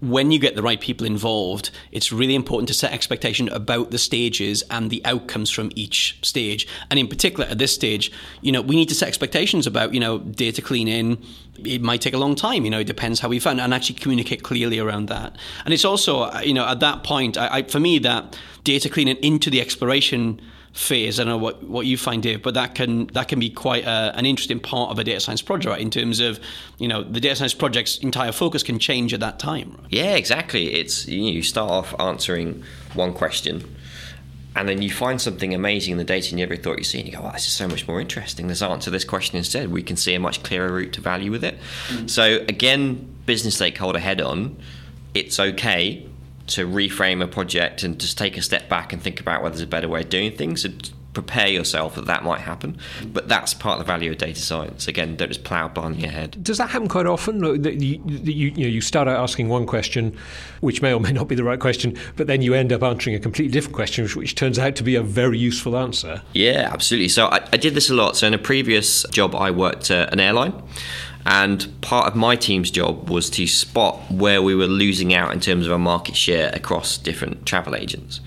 when 0.00 0.30
you 0.30 0.38
get 0.38 0.56
the 0.56 0.62
right 0.62 0.80
people 0.80 1.06
involved, 1.06 1.70
it's 1.92 2.12
really 2.12 2.34
important 2.34 2.68
to 2.68 2.74
set 2.74 2.92
expectation 2.92 3.48
about 3.48 3.90
the 3.90 3.98
stages 3.98 4.62
and 4.70 4.90
the 4.90 5.04
outcomes 5.04 5.50
from 5.50 5.70
each 5.74 6.18
stage. 6.22 6.66
And 6.90 6.98
in 6.98 7.08
particular, 7.08 7.46
at 7.46 7.58
this 7.58 7.74
stage, 7.74 8.12
you 8.42 8.52
know, 8.52 8.60
we 8.60 8.76
need 8.76 8.88
to 8.88 8.94
set 8.94 9.08
expectations 9.08 9.66
about, 9.66 9.94
you 9.94 10.00
know, 10.00 10.18
data 10.18 10.62
cleaning. 10.62 11.24
It 11.64 11.82
might 11.82 12.00
take 12.00 12.14
a 12.14 12.18
long 12.18 12.34
time, 12.34 12.64
you 12.64 12.70
know, 12.70 12.80
it 12.80 12.86
depends 12.86 13.20
how 13.20 13.28
we 13.28 13.38
find 13.38 13.60
and 13.60 13.72
actually 13.72 13.96
communicate 13.96 14.42
clearly 14.42 14.78
around 14.78 15.08
that. 15.08 15.36
And 15.64 15.72
it's 15.72 15.84
also, 15.84 16.32
you 16.40 16.54
know, 16.54 16.66
at 16.66 16.80
that 16.80 17.04
point, 17.04 17.38
I, 17.38 17.58
I, 17.58 17.62
for 17.62 17.80
me, 17.80 17.98
that 18.00 18.38
data 18.64 18.88
cleaning 18.88 19.16
into 19.16 19.50
the 19.50 19.60
exploration 19.60 20.40
phase. 20.74 21.20
I 21.20 21.22
don't 21.22 21.30
know 21.30 21.38
what, 21.38 21.62
what 21.62 21.86
you 21.86 21.96
find, 21.96 22.22
Dave, 22.22 22.42
but 22.42 22.54
that 22.54 22.74
can 22.74 23.06
that 23.08 23.28
can 23.28 23.38
be 23.38 23.48
quite 23.48 23.84
a, 23.84 24.12
an 24.16 24.26
interesting 24.26 24.60
part 24.60 24.90
of 24.90 24.98
a 24.98 25.04
data 25.04 25.20
science 25.20 25.40
project 25.40 25.70
right? 25.70 25.80
in 25.80 25.88
terms 25.88 26.20
of 26.20 26.40
you 26.78 26.88
know 26.88 27.02
the 27.02 27.20
data 27.20 27.36
science 27.36 27.54
project's 27.54 27.98
entire 27.98 28.32
focus 28.32 28.62
can 28.62 28.78
change 28.78 29.14
at 29.14 29.20
that 29.20 29.38
time. 29.38 29.78
Right? 29.82 29.92
Yeah, 29.92 30.14
exactly. 30.16 30.74
It's 30.74 31.06
you, 31.06 31.22
know, 31.22 31.28
you 31.28 31.42
start 31.42 31.70
off 31.70 31.94
answering 31.98 32.62
one 32.92 33.14
question. 33.14 33.76
And 34.56 34.68
then 34.68 34.82
you 34.82 34.90
find 34.90 35.20
something 35.20 35.52
amazing 35.52 35.90
in 35.92 35.98
the 35.98 36.04
data 36.04 36.30
you 36.30 36.36
never 36.36 36.54
thought 36.54 36.78
you'd 36.78 36.84
see, 36.84 37.00
and 37.00 37.08
you 37.08 37.12
go, 37.12 37.22
"Wow, 37.22 37.32
this 37.32 37.48
is 37.48 37.52
so 37.52 37.66
much 37.66 37.88
more 37.88 38.00
interesting." 38.00 38.46
Let's 38.46 38.62
answer 38.62 38.88
this 38.88 39.04
question 39.04 39.36
instead. 39.36 39.72
We 39.72 39.82
can 39.82 39.96
see 39.96 40.14
a 40.14 40.20
much 40.20 40.44
clearer 40.44 40.70
route 40.70 40.92
to 40.92 41.00
value 41.00 41.32
with 41.32 41.42
it. 41.42 41.58
Mm-hmm. 41.88 42.06
So 42.06 42.36
again, 42.48 43.16
business 43.26 43.56
stakeholder 43.56 43.98
head 43.98 44.20
on. 44.20 44.56
It's 45.12 45.40
okay 45.40 46.06
to 46.48 46.66
reframe 46.66 47.22
a 47.22 47.26
project 47.26 47.82
and 47.82 47.98
just 47.98 48.18
take 48.18 48.36
a 48.36 48.42
step 48.42 48.68
back 48.68 48.92
and 48.92 49.02
think 49.02 49.20
about 49.20 49.42
whether 49.42 49.54
there's 49.54 49.62
a 49.62 49.66
better 49.66 49.88
way 49.88 50.00
of 50.00 50.08
doing 50.08 50.36
things 50.36 50.64
and 50.64 50.92
prepare 51.14 51.48
yourself 51.48 51.94
that 51.94 52.06
that 52.06 52.24
might 52.24 52.40
happen. 52.40 52.76
But 53.06 53.28
that's 53.28 53.54
part 53.54 53.80
of 53.80 53.86
the 53.86 53.90
value 53.90 54.10
of 54.10 54.18
data 54.18 54.40
science. 54.40 54.86
Again, 54.88 55.16
don't 55.16 55.28
just 55.28 55.44
plow 55.44 55.68
behind 55.68 56.00
your 56.00 56.10
head. 56.10 56.42
Does 56.42 56.58
that 56.58 56.70
happen 56.70 56.88
quite 56.88 57.06
often? 57.06 57.38
That 57.62 57.80
you, 57.80 58.02
you, 58.04 58.32
you, 58.32 58.50
know, 58.50 58.66
you 58.66 58.80
start 58.80 59.08
out 59.08 59.18
asking 59.20 59.48
one 59.48 59.64
question, 59.64 60.16
which 60.60 60.82
may 60.82 60.92
or 60.92 61.00
may 61.00 61.12
not 61.12 61.28
be 61.28 61.34
the 61.34 61.44
right 61.44 61.60
question, 61.60 61.96
but 62.16 62.26
then 62.26 62.42
you 62.42 62.52
end 62.52 62.72
up 62.72 62.82
answering 62.82 63.16
a 63.16 63.20
completely 63.20 63.52
different 63.52 63.74
question, 63.74 64.04
which, 64.04 64.16
which 64.16 64.34
turns 64.34 64.58
out 64.58 64.74
to 64.76 64.82
be 64.82 64.96
a 64.96 65.02
very 65.02 65.38
useful 65.38 65.76
answer. 65.76 66.20
Yeah, 66.32 66.68
absolutely. 66.70 67.08
So 67.08 67.26
I, 67.26 67.46
I 67.52 67.56
did 67.56 67.74
this 67.74 67.88
a 67.88 67.94
lot. 67.94 68.16
So 68.16 68.26
in 68.26 68.34
a 68.34 68.38
previous 68.38 69.04
job, 69.10 69.34
I 69.34 69.50
worked 69.50 69.90
at 69.90 70.12
an 70.12 70.20
airline. 70.20 70.62
And 71.26 71.80
part 71.80 72.06
of 72.06 72.14
my 72.14 72.36
team's 72.36 72.70
job 72.70 73.08
was 73.08 73.30
to 73.30 73.46
spot 73.46 74.10
where 74.10 74.42
we 74.42 74.54
were 74.54 74.66
losing 74.66 75.14
out 75.14 75.32
in 75.32 75.40
terms 75.40 75.64
of 75.64 75.72
our 75.72 75.78
market 75.78 76.16
share 76.16 76.50
across 76.54 76.98
different 76.98 77.46
travel 77.46 77.74
agents. 77.74 78.20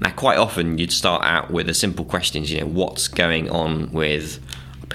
Now, 0.00 0.10
quite 0.10 0.36
often 0.36 0.76
you'd 0.76 0.92
start 0.92 1.24
out 1.24 1.50
with 1.50 1.68
a 1.70 1.74
simple 1.74 2.04
question, 2.04 2.44
you 2.44 2.60
know, 2.60 2.66
what's 2.66 3.08
going 3.08 3.48
on 3.48 3.90
with, 3.92 4.40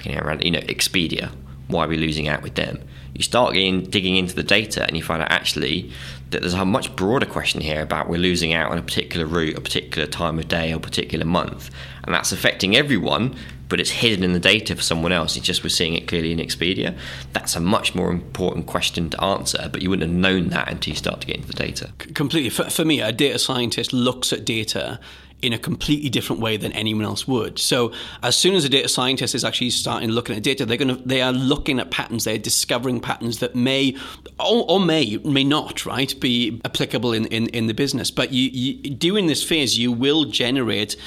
you 0.06 0.14
know, 0.14 0.22
Expedia? 0.22 1.32
Why 1.68 1.86
are 1.86 1.88
we 1.88 1.98
losing 1.98 2.28
out 2.28 2.44
with 2.44 2.56
them? 2.56 2.80
You 3.16 3.24
start 3.24 3.54
digging 3.54 4.16
into 4.16 4.36
the 4.36 4.44
data 4.44 4.86
and 4.86 4.96
you 4.96 5.04
find 5.04 5.22
out 5.22 5.32
actually 5.32 5.92
that 6.30 6.42
there's 6.42 6.54
a 6.54 6.64
much 6.64 6.96
broader 6.96 7.26
question 7.26 7.62
here 7.62 7.82
about 7.82 8.08
we're 8.08 8.18
losing 8.18 8.54
out 8.54 8.72
on 8.72 8.78
a 8.78 8.84
particular 8.84 9.26
route, 9.26 9.58
a 9.58 9.62
particular 9.62 10.08
time 10.08 10.38
of 10.38 10.48
day, 10.48 10.72
or 10.72 10.78
a 10.78 10.80
particular 10.80 11.26
month. 11.26 11.72
And 12.04 12.14
that's 12.14 12.32
affecting 12.32 12.76
everyone 12.76 13.36
but 13.70 13.80
it's 13.80 13.92
hidden 13.92 14.24
in 14.24 14.34
the 14.34 14.40
data 14.40 14.76
for 14.76 14.82
someone 14.82 15.12
else. 15.12 15.38
It's 15.38 15.46
just 15.46 15.64
we're 15.64 15.70
seeing 15.70 15.94
it 15.94 16.08
clearly 16.08 16.32
in 16.32 16.40
Expedia. 16.40 16.98
That's 17.34 17.56
a 17.56 17.60
much 17.60 17.96
more 17.96 18.12
important 18.12 18.66
question 18.66 19.10
to 19.12 19.24
answer, 19.24 19.70
but 19.72 19.82
you 19.82 19.92
wouldn't 19.92 20.10
have 20.10 20.20
known 20.20 20.50
that 20.50 20.70
until 20.70 20.92
you 20.92 20.98
start 20.98 21.22
to 21.22 21.28
get 21.28 21.38
into 21.38 21.48
the 21.48 21.54
data. 21.54 21.92
Completely. 22.16 22.50
For, 22.50 22.70
for 22.70 22.84
me, 22.84 23.00
a 23.00 23.12
data 23.12 23.40
scientist 23.40 23.94
looks 23.94 24.34
at 24.34 24.44
data 24.44 25.00
in 25.42 25.54
a 25.54 25.58
completely 25.58 26.10
different 26.10 26.42
way 26.42 26.58
than 26.58 26.72
anyone 26.74 27.06
else 27.06 27.26
would. 27.26 27.58
So 27.60 27.94
as 28.24 28.36
soon 28.36 28.56
as 28.56 28.66
a 28.66 28.70
data 28.70 28.90
scientist 28.90 29.34
is 29.34 29.46
actually 29.46 29.70
starting 29.70 30.10
looking 30.10 30.36
at 30.36 30.44
data, 30.44 30.66
they're 30.66 30.76
going 30.76 30.98
to 30.98 31.02
they 31.08 31.22
are 31.22 31.32
looking 31.32 31.80
at 31.80 31.92
patterns, 31.92 32.26
they're 32.26 32.38
discovering 32.38 33.00
patterns 33.00 33.40
that 33.40 33.56
may 33.56 33.96
or, 34.38 34.66
or 34.68 34.80
may 34.82 35.18
may 35.24 35.46
not 35.46 35.86
right 35.86 36.20
be 36.20 36.60
applicable 36.66 37.14
in, 37.14 37.26
in, 37.28 37.48
in 37.50 37.68
the 37.68 37.74
business. 37.74 38.12
But 38.12 38.34
you, 38.34 38.50
you 38.50 38.90
during 38.96 39.28
this 39.28 39.42
phase, 39.42 39.78
you 39.78 39.94
will 39.94 40.26
generate 40.26 40.98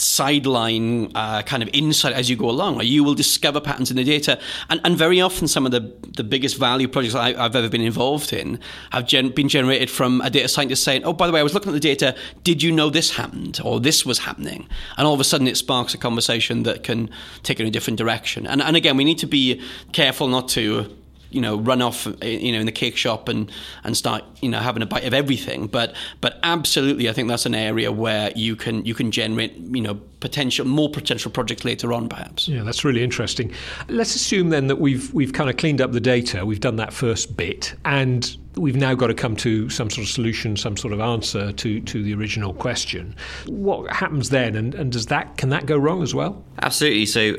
sideline 0.00 1.10
uh, 1.14 1.42
kind 1.42 1.62
of 1.62 1.68
insight 1.72 2.12
as 2.12 2.28
you 2.30 2.36
go 2.36 2.50
along. 2.50 2.80
You 2.82 3.04
will 3.04 3.14
discover 3.14 3.60
patterns 3.60 3.90
in 3.90 3.96
the 3.96 4.04
data, 4.04 4.38
and, 4.68 4.80
and 4.84 4.96
very 4.96 5.20
often 5.20 5.48
some 5.48 5.66
of 5.66 5.72
the 5.72 5.92
the 6.16 6.24
biggest 6.24 6.56
value 6.56 6.88
projects 6.88 7.14
I, 7.14 7.32
have 7.34 7.56
ever 7.56 7.68
been 7.68 7.80
involved 7.80 8.32
in 8.32 8.58
have 8.90 9.06
gen- 9.06 9.30
been 9.30 9.48
generated 9.48 9.90
from 9.90 10.20
a 10.20 10.30
data 10.30 10.48
scientist 10.48 10.82
saying, 10.84 11.04
"Oh, 11.04 11.12
by 11.12 11.26
the 11.26 11.32
way, 11.32 11.40
I 11.40 11.42
was 11.42 11.54
looking 11.54 11.70
at 11.70 11.74
the 11.74 11.80
data. 11.80 12.14
Did 12.44 12.62
you 12.62 12.72
know 12.72 12.90
this 12.90 13.16
happened 13.16 13.60
or 13.64 13.80
this 13.80 14.04
was 14.04 14.18
happening?" 14.18 14.68
And 14.96 15.06
all 15.06 15.14
of 15.14 15.20
a 15.20 15.24
sudden, 15.24 15.46
it 15.46 15.56
sparks 15.56 15.94
a 15.94 15.98
conversation 15.98 16.62
that 16.64 16.82
can 16.82 17.10
take 17.42 17.60
it 17.60 17.62
in 17.62 17.68
a 17.68 17.72
different 17.72 17.98
direction. 17.98 18.46
And, 18.46 18.62
and 18.62 18.76
again, 18.76 18.96
we 18.96 19.04
need 19.04 19.18
to 19.18 19.26
be 19.26 19.60
careful 19.92 20.28
not 20.28 20.48
to 20.50 20.97
you 21.30 21.40
know 21.40 21.58
run 21.58 21.82
off 21.82 22.06
eh, 22.22 22.26
you 22.26 22.52
know 22.52 22.60
in 22.60 22.66
the 22.66 22.72
cake 22.72 22.96
shop 22.96 23.28
and 23.28 23.50
and 23.84 23.96
start 23.96 24.24
you 24.40 24.48
know 24.48 24.58
having 24.58 24.82
a 24.82 24.86
bite 24.86 25.04
of 25.04 25.14
everything. 25.14 25.66
But 25.66 25.94
but 26.20 26.38
absolutely 26.42 27.08
I 27.08 27.12
think 27.12 27.28
that's 27.28 27.46
an 27.46 27.54
area 27.54 27.92
where 27.92 28.32
you 28.34 28.56
can 28.56 28.84
you 28.84 28.94
can 28.94 29.10
generate 29.10 29.54
you 29.54 29.80
know 29.80 30.00
potential 30.20 30.66
more 30.66 30.90
potential 30.90 31.30
projects 31.30 31.64
later 31.64 31.92
on 31.92 32.08
perhaps. 32.08 32.48
Yeah 32.48 32.62
that's 32.62 32.84
really 32.84 33.02
interesting. 33.02 33.52
Let's 33.88 34.14
assume 34.14 34.50
then 34.50 34.66
that 34.68 34.76
we've 34.76 35.12
we've 35.12 35.32
kind 35.32 35.50
of 35.50 35.56
cleaned 35.56 35.80
up 35.80 35.92
the 35.92 36.00
data 36.00 36.44
we've 36.44 36.60
done 36.60 36.76
that 36.76 36.92
first 36.92 37.36
bit 37.36 37.74
and 37.84 38.36
we've 38.56 38.76
now 38.76 38.94
got 38.94 39.06
to 39.08 39.14
come 39.14 39.36
to 39.36 39.70
some 39.70 39.88
sort 39.88 40.04
of 40.04 40.10
solution 40.10 40.56
some 40.56 40.76
sort 40.76 40.92
of 40.92 41.00
answer 41.00 41.52
to 41.52 41.80
to 41.80 42.02
the 42.02 42.14
original 42.14 42.54
question. 42.54 43.14
What 43.46 43.90
happens 43.92 44.30
then 44.30 44.56
and 44.56 44.74
and 44.74 44.90
does 44.92 45.06
that 45.06 45.36
can 45.36 45.50
that 45.50 45.66
go 45.66 45.76
wrong 45.76 46.02
as 46.02 46.14
well? 46.14 46.42
Absolutely. 46.62 47.06
So 47.06 47.36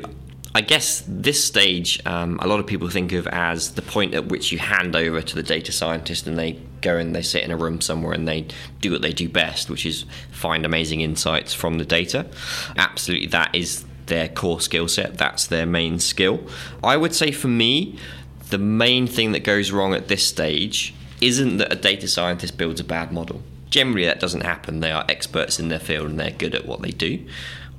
I 0.52 0.62
guess 0.62 1.04
this 1.06 1.44
stage, 1.44 2.00
um, 2.06 2.38
a 2.42 2.46
lot 2.48 2.58
of 2.58 2.66
people 2.66 2.88
think 2.88 3.12
of 3.12 3.28
as 3.28 3.74
the 3.74 3.82
point 3.82 4.14
at 4.14 4.26
which 4.26 4.50
you 4.50 4.58
hand 4.58 4.96
over 4.96 5.22
to 5.22 5.34
the 5.36 5.44
data 5.44 5.70
scientist 5.70 6.26
and 6.26 6.36
they 6.36 6.58
go 6.80 6.96
and 6.96 7.14
they 7.14 7.22
sit 7.22 7.44
in 7.44 7.52
a 7.52 7.56
room 7.56 7.80
somewhere 7.80 8.12
and 8.12 8.26
they 8.26 8.48
do 8.80 8.90
what 8.90 9.00
they 9.00 9.12
do 9.12 9.28
best, 9.28 9.70
which 9.70 9.86
is 9.86 10.04
find 10.32 10.66
amazing 10.66 11.02
insights 11.02 11.54
from 11.54 11.78
the 11.78 11.84
data. 11.84 12.26
Absolutely, 12.76 13.28
that 13.28 13.54
is 13.54 13.84
their 14.06 14.28
core 14.28 14.60
skill 14.60 14.88
set, 14.88 15.16
that's 15.16 15.46
their 15.46 15.66
main 15.66 16.00
skill. 16.00 16.40
I 16.82 16.96
would 16.96 17.14
say 17.14 17.30
for 17.30 17.48
me, 17.48 17.96
the 18.48 18.58
main 18.58 19.06
thing 19.06 19.30
that 19.32 19.44
goes 19.44 19.70
wrong 19.70 19.94
at 19.94 20.08
this 20.08 20.26
stage 20.26 20.92
isn't 21.20 21.58
that 21.58 21.72
a 21.72 21.76
data 21.76 22.08
scientist 22.08 22.58
builds 22.58 22.80
a 22.80 22.84
bad 22.84 23.12
model. 23.12 23.40
Generally, 23.68 24.06
that 24.06 24.18
doesn't 24.18 24.40
happen. 24.40 24.80
They 24.80 24.90
are 24.90 25.04
experts 25.08 25.60
in 25.60 25.68
their 25.68 25.78
field 25.78 26.10
and 26.10 26.18
they're 26.18 26.32
good 26.32 26.56
at 26.56 26.66
what 26.66 26.82
they 26.82 26.90
do. 26.90 27.24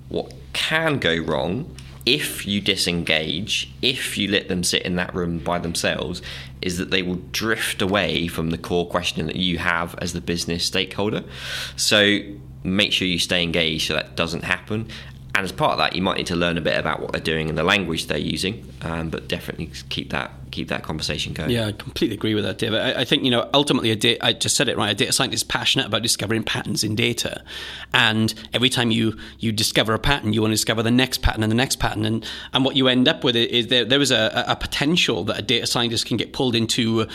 What 0.07 0.33
can 0.53 0.99
go 0.99 1.17
wrong 1.17 1.75
if 2.05 2.47
you 2.47 2.61
disengage, 2.61 3.71
if 3.81 4.17
you 4.17 4.27
let 4.27 4.47
them 4.47 4.63
sit 4.63 4.81
in 4.83 4.95
that 4.95 5.13
room 5.13 5.39
by 5.39 5.59
themselves, 5.59 6.21
is 6.61 6.77
that 6.77 6.91
they 6.91 7.01
will 7.01 7.21
drift 7.31 7.81
away 7.81 8.27
from 8.27 8.49
the 8.49 8.57
core 8.57 8.87
question 8.87 9.25
that 9.27 9.35
you 9.35 9.57
have 9.57 9.95
as 9.99 10.13
the 10.13 10.21
business 10.21 10.65
stakeholder. 10.65 11.23
So 11.75 12.19
make 12.63 12.91
sure 12.91 13.07
you 13.07 13.19
stay 13.19 13.43
engaged 13.43 13.87
so 13.87 13.93
that 13.93 14.15
doesn't 14.15 14.43
happen. 14.43 14.87
And 15.33 15.45
as 15.45 15.51
part 15.51 15.71
of 15.71 15.77
that, 15.77 15.95
you 15.95 16.01
might 16.01 16.17
need 16.17 16.27
to 16.27 16.35
learn 16.35 16.57
a 16.57 16.61
bit 16.61 16.77
about 16.77 16.99
what 16.99 17.13
they're 17.13 17.21
doing 17.21 17.47
and 17.47 17.57
the 17.57 17.63
language 17.63 18.07
they're 18.07 18.17
using, 18.17 18.65
um, 18.81 19.09
but 19.09 19.29
definitely 19.29 19.71
keep 19.89 20.09
that 20.11 20.31
keep 20.51 20.67
that 20.67 20.83
conversation 20.83 21.31
going. 21.31 21.49
Yeah, 21.49 21.67
I 21.67 21.71
completely 21.71 22.15
agree 22.15 22.35
with 22.35 22.43
that, 22.43 22.57
David. 22.57 22.81
I, 22.81 23.01
I 23.01 23.05
think 23.05 23.23
you 23.23 23.31
know 23.31 23.49
ultimately, 23.53 23.91
a 23.91 23.95
da- 23.95 24.19
I 24.19 24.33
just 24.33 24.57
said 24.57 24.67
it 24.67 24.77
right. 24.77 24.91
A 24.91 24.93
data 24.93 25.13
scientist 25.13 25.43
is 25.43 25.47
passionate 25.47 25.87
about 25.87 26.01
discovering 26.01 26.43
patterns 26.43 26.83
in 26.83 26.95
data, 26.95 27.43
and 27.93 28.33
every 28.53 28.69
time 28.69 28.91
you 28.91 29.17
you 29.39 29.53
discover 29.53 29.93
a 29.93 29.99
pattern, 29.99 30.33
you 30.33 30.41
want 30.41 30.51
to 30.51 30.55
discover 30.55 30.83
the 30.83 30.91
next 30.91 31.21
pattern 31.21 31.43
and 31.43 31.51
the 31.51 31.55
next 31.55 31.77
pattern, 31.77 32.05
and 32.05 32.25
and 32.51 32.65
what 32.65 32.75
you 32.75 32.89
end 32.89 33.07
up 33.07 33.23
with 33.23 33.35
is 33.35 33.67
there 33.67 33.85
there 33.85 34.01
is 34.01 34.11
a, 34.11 34.43
a 34.47 34.55
potential 34.57 35.23
that 35.23 35.39
a 35.39 35.41
data 35.41 35.65
scientist 35.65 36.05
can 36.05 36.17
get 36.17 36.33
pulled 36.33 36.55
into 36.55 37.07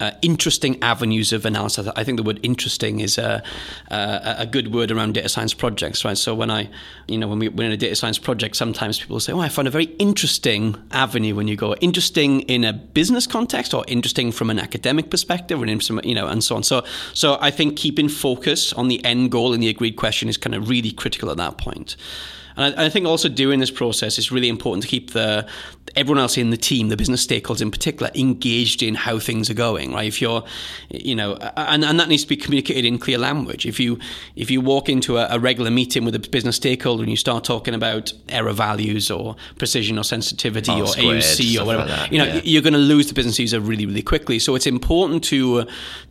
uh, 0.00 0.12
interesting 0.22 0.82
avenues 0.82 1.32
of 1.32 1.44
analysis. 1.44 1.86
I 1.94 2.04
think 2.04 2.16
the 2.16 2.22
word 2.22 2.40
interesting 2.42 3.00
is 3.00 3.18
a, 3.18 3.42
a, 3.90 4.34
a, 4.38 4.46
good 4.46 4.72
word 4.72 4.90
around 4.90 5.14
data 5.14 5.28
science 5.28 5.54
projects, 5.54 6.04
right? 6.04 6.16
So 6.16 6.34
when 6.34 6.50
I, 6.50 6.70
you 7.06 7.18
know, 7.18 7.28
when 7.28 7.38
we, 7.38 7.48
we're 7.48 7.66
in 7.66 7.72
a 7.72 7.76
data 7.76 7.94
science 7.94 8.18
project, 8.18 8.56
sometimes 8.56 8.98
people 8.98 9.20
say, 9.20 9.32
"Oh, 9.32 9.40
I 9.40 9.48
found 9.48 9.68
a 9.68 9.70
very 9.70 9.84
interesting 9.98 10.76
avenue." 10.90 11.34
When 11.34 11.48
you 11.48 11.56
go 11.56 11.74
interesting 11.76 12.40
in 12.42 12.64
a 12.64 12.72
business 12.72 13.26
context, 13.26 13.74
or 13.74 13.84
interesting 13.88 14.32
from 14.32 14.50
an 14.50 14.58
academic 14.58 15.10
perspective, 15.10 15.60
or 15.60 15.66
in 15.66 15.80
some, 15.80 16.00
you 16.02 16.14
know, 16.14 16.26
and 16.26 16.42
so 16.42 16.56
on. 16.56 16.62
So, 16.62 16.84
so 17.12 17.38
I 17.40 17.50
think 17.50 17.76
keeping 17.76 18.08
focus 18.08 18.72
on 18.72 18.88
the 18.88 19.04
end 19.04 19.30
goal 19.30 19.52
and 19.52 19.62
the 19.62 19.68
agreed 19.68 19.96
question 19.96 20.28
is 20.28 20.36
kind 20.36 20.54
of 20.54 20.68
really 20.68 20.92
critical 20.92 21.30
at 21.30 21.36
that 21.36 21.58
point. 21.58 21.96
And 22.60 22.74
I, 22.78 22.86
I, 22.86 22.88
think 22.88 23.06
also 23.06 23.28
during 23.28 23.60
this 23.60 23.70
process, 23.70 24.18
it's 24.18 24.30
really 24.30 24.48
important 24.48 24.82
to 24.82 24.88
keep 24.88 25.12
the 25.12 25.46
everyone 25.96 26.20
else 26.20 26.36
in 26.36 26.50
the 26.50 26.56
team, 26.56 26.88
the 26.88 26.96
business 26.96 27.26
stakeholders 27.26 27.62
in 27.62 27.70
particular, 27.70 28.10
engaged 28.14 28.82
in 28.82 28.94
how 28.94 29.18
things 29.18 29.50
are 29.50 29.54
going. 29.54 29.92
Right? 29.92 30.06
If 30.06 30.20
you're, 30.20 30.44
you 30.90 31.14
know, 31.14 31.34
and, 31.56 31.84
and 31.84 31.98
that 31.98 32.08
needs 32.08 32.22
to 32.22 32.28
be 32.28 32.36
communicated 32.36 32.84
in 32.84 32.98
clear 32.98 33.18
language. 33.18 33.66
If 33.66 33.80
you 33.80 33.98
if 34.36 34.50
you 34.50 34.60
walk 34.60 34.88
into 34.88 35.16
a, 35.16 35.28
a 35.30 35.38
regular 35.38 35.70
meeting 35.70 36.04
with 36.04 36.14
a 36.14 36.18
business 36.18 36.56
stakeholder 36.56 37.02
and 37.02 37.10
you 37.10 37.16
start 37.16 37.44
talking 37.44 37.74
about 37.74 38.12
error 38.28 38.52
values 38.52 39.10
or 39.10 39.36
precision 39.58 39.98
or 39.98 40.04
sensitivity 40.04 40.72
or 40.72 40.84
AUC 40.84 41.60
or 41.60 41.64
whatever, 41.64 41.88
like 41.88 42.12
you 42.12 42.18
know, 42.18 42.26
yeah. 42.26 42.40
you're 42.44 42.62
going 42.62 42.74
to 42.74 42.78
lose 42.78 43.08
the 43.08 43.14
business 43.14 43.38
user 43.38 43.60
really 43.60 43.86
really 43.86 44.02
quickly. 44.02 44.38
So 44.38 44.54
it's 44.54 44.66
important 44.66 45.24
to 45.24 45.66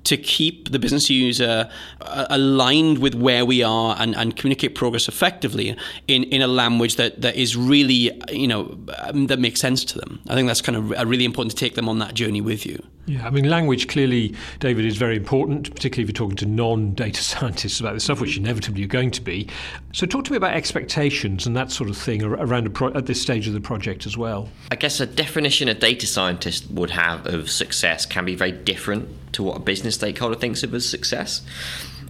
to 0.05 0.17
keep 0.17 0.71
the 0.71 0.79
business 0.79 1.09
user 1.09 1.69
uh, 2.01 2.25
aligned 2.29 2.99
with 2.99 3.15
where 3.15 3.45
we 3.45 3.61
are 3.63 3.95
and, 3.99 4.15
and 4.15 4.35
communicate 4.35 4.75
progress 4.75 5.07
effectively 5.07 5.75
in 6.07 6.23
in 6.25 6.38
a 6.41 6.47
language 6.47 6.95
that, 6.95 7.21
that 7.21 7.35
is 7.35 7.55
really, 7.55 8.11
you 8.31 8.47
know, 8.47 8.77
um, 8.99 9.27
that 9.27 9.39
makes 9.39 9.59
sense 9.59 9.83
to 9.85 9.99
them. 9.99 10.19
I 10.27 10.35
think 10.35 10.47
that's 10.47 10.61
kind 10.61 10.77
of 10.77 10.89
really 11.09 11.25
important 11.25 11.51
to 11.51 11.57
take 11.57 11.75
them 11.75 11.89
on 11.89 11.99
that 11.99 12.13
journey 12.13 12.41
with 12.41 12.65
you. 12.65 12.83
Yeah, 13.09 13.25
I 13.25 13.31
mean, 13.31 13.49
language 13.49 13.87
clearly, 13.87 14.35
David, 14.59 14.85
is 14.85 14.95
very 14.95 15.17
important, 15.17 15.73
particularly 15.73 16.03
if 16.03 16.09
you're 16.09 16.27
talking 16.27 16.37
to 16.37 16.45
non 16.45 16.93
data 16.93 17.23
scientists 17.23 17.79
about 17.79 17.95
this 17.95 18.03
stuff, 18.03 18.21
which 18.21 18.37
inevitably 18.37 18.81
you're 18.81 18.87
going 18.87 19.09
to 19.11 19.21
be. 19.21 19.47
So, 19.93 20.05
talk 20.05 20.25
to 20.25 20.31
me 20.31 20.37
about 20.37 20.53
expectations 20.53 21.47
and 21.47 21.57
that 21.57 21.71
sort 21.71 21.89
of 21.89 21.97
thing 21.97 22.21
around 22.23 22.71
pro- 22.75 22.93
at 22.93 23.07
this 23.07 23.19
stage 23.19 23.47
of 23.47 23.53
the 23.53 23.61
project 23.61 24.05
as 24.05 24.15
well. 24.15 24.49
I 24.69 24.75
guess 24.75 24.99
a 24.99 25.07
definition 25.07 25.67
a 25.69 25.73
data 25.73 26.05
scientist 26.05 26.69
would 26.69 26.91
have 26.91 27.25
of 27.25 27.49
success 27.49 28.05
can 28.05 28.25
be 28.25 28.35
very 28.35 28.51
different 28.51 29.09
to 29.33 29.41
what 29.41 29.57
a 29.57 29.59
business 29.59 29.95
stakeholder 29.95 30.35
thinks 30.35 30.61
of 30.61 30.75
as 30.75 30.87
success. 30.87 31.41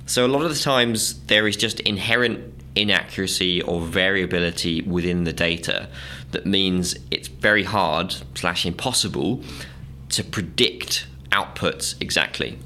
So, 0.06 0.26
a 0.26 0.28
lot 0.28 0.44
of 0.44 0.50
the 0.50 0.60
times, 0.60 1.22
there 1.28 1.48
is 1.48 1.56
just 1.56 1.80
inherent 1.80 2.59
inaccuracy 2.80 3.62
or 3.62 3.82
variability 3.82 4.82
within 4.82 5.24
the 5.24 5.34
data 5.34 5.90
that 6.32 6.46
means 6.46 6.96
it's 7.12 7.28
very 7.28 7.64
hard 7.64 8.16
slash 8.36 8.66
impossible 8.66 9.44
to 10.10 10.24
predict 10.24 11.08
outputs 11.32 11.96
exactly. 12.02 12.58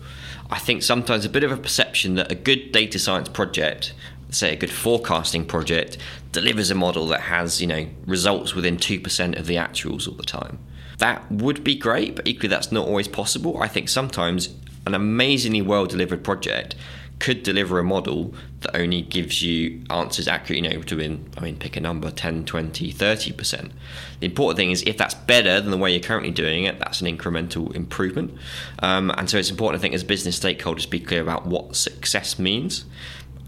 I 0.50 0.60
think 0.60 0.84
sometimes 0.84 1.26
a 1.26 1.30
bit 1.30 1.44
of 1.44 1.52
a 1.52 1.58
perception 1.58 2.16
that 2.16 2.32
a 2.32 2.36
good 2.36 2.72
data 2.72 3.00
science 3.00 3.30
project, 3.30 3.94
say 4.30 4.54
a 4.54 4.56
good 4.56 4.72
forecasting 4.72 5.46
project, 5.46 5.98
delivers 6.32 6.70
a 6.70 6.76
model 6.76 7.08
that 7.08 7.22
has, 7.22 7.62
you 7.62 7.68
know, 7.68 7.88
results 8.06 8.54
within 8.54 8.78
2% 8.78 9.40
of 9.40 9.48
the 9.48 9.56
actuals 9.56 10.08
all 10.08 10.14
the 10.14 10.24
time. 10.24 10.60
That 11.00 11.30
would 11.32 11.64
be 11.64 11.76
great, 11.76 12.16
but 12.16 12.28
equally 12.28 12.50
that's 12.50 12.72
not 12.72 12.88
always 12.88 13.08
possible. 13.08 13.62
I 13.62 13.68
think 13.68 13.90
sometimes 13.90 14.50
an 14.86 14.94
amazingly 14.94 15.62
well 15.62 15.86
delivered 15.86 16.24
project 16.24 16.76
could 17.24 17.42
deliver 17.42 17.80
a 17.80 17.84
model 17.86 18.34
that 18.60 18.76
only 18.76 19.02
gives 19.02 19.42
you 19.42 19.82
answers 19.90 20.28
accurate, 20.28 20.62
you 20.62 20.70
know, 20.70 20.78
within, 20.78 21.26
I 21.38 21.40
mean, 21.40 21.56
pick 21.56 21.78
a 21.78 21.80
number 21.80 22.12
10, 22.12 22.44
20, 22.44 22.92
30%. 22.92 23.72
The 24.20 24.26
important 24.26 24.58
thing 24.58 24.72
is 24.72 24.84
if 24.84 24.98
that's 24.98 25.14
better 25.14 25.62
than 25.62 25.72
the 25.72 25.78
way 25.78 25.92
you're 25.94 26.02
currently 26.04 26.32
doing 26.32 26.66
it, 26.66 26.80
that's 26.80 27.00
an 27.00 27.08
incremental 27.08 27.74
improvement. 27.78 28.34
Um, 28.80 29.10
and 29.12 29.30
so 29.30 29.38
it's 29.38 29.50
important, 29.50 29.80
I 29.80 29.82
think, 29.82 29.94
as 29.94 30.04
business 30.04 30.38
stakeholders, 30.38 30.90
be 30.90 31.00
clear 31.00 31.22
about 31.22 31.46
what 31.46 31.78
success 31.78 32.38
means. 32.38 32.84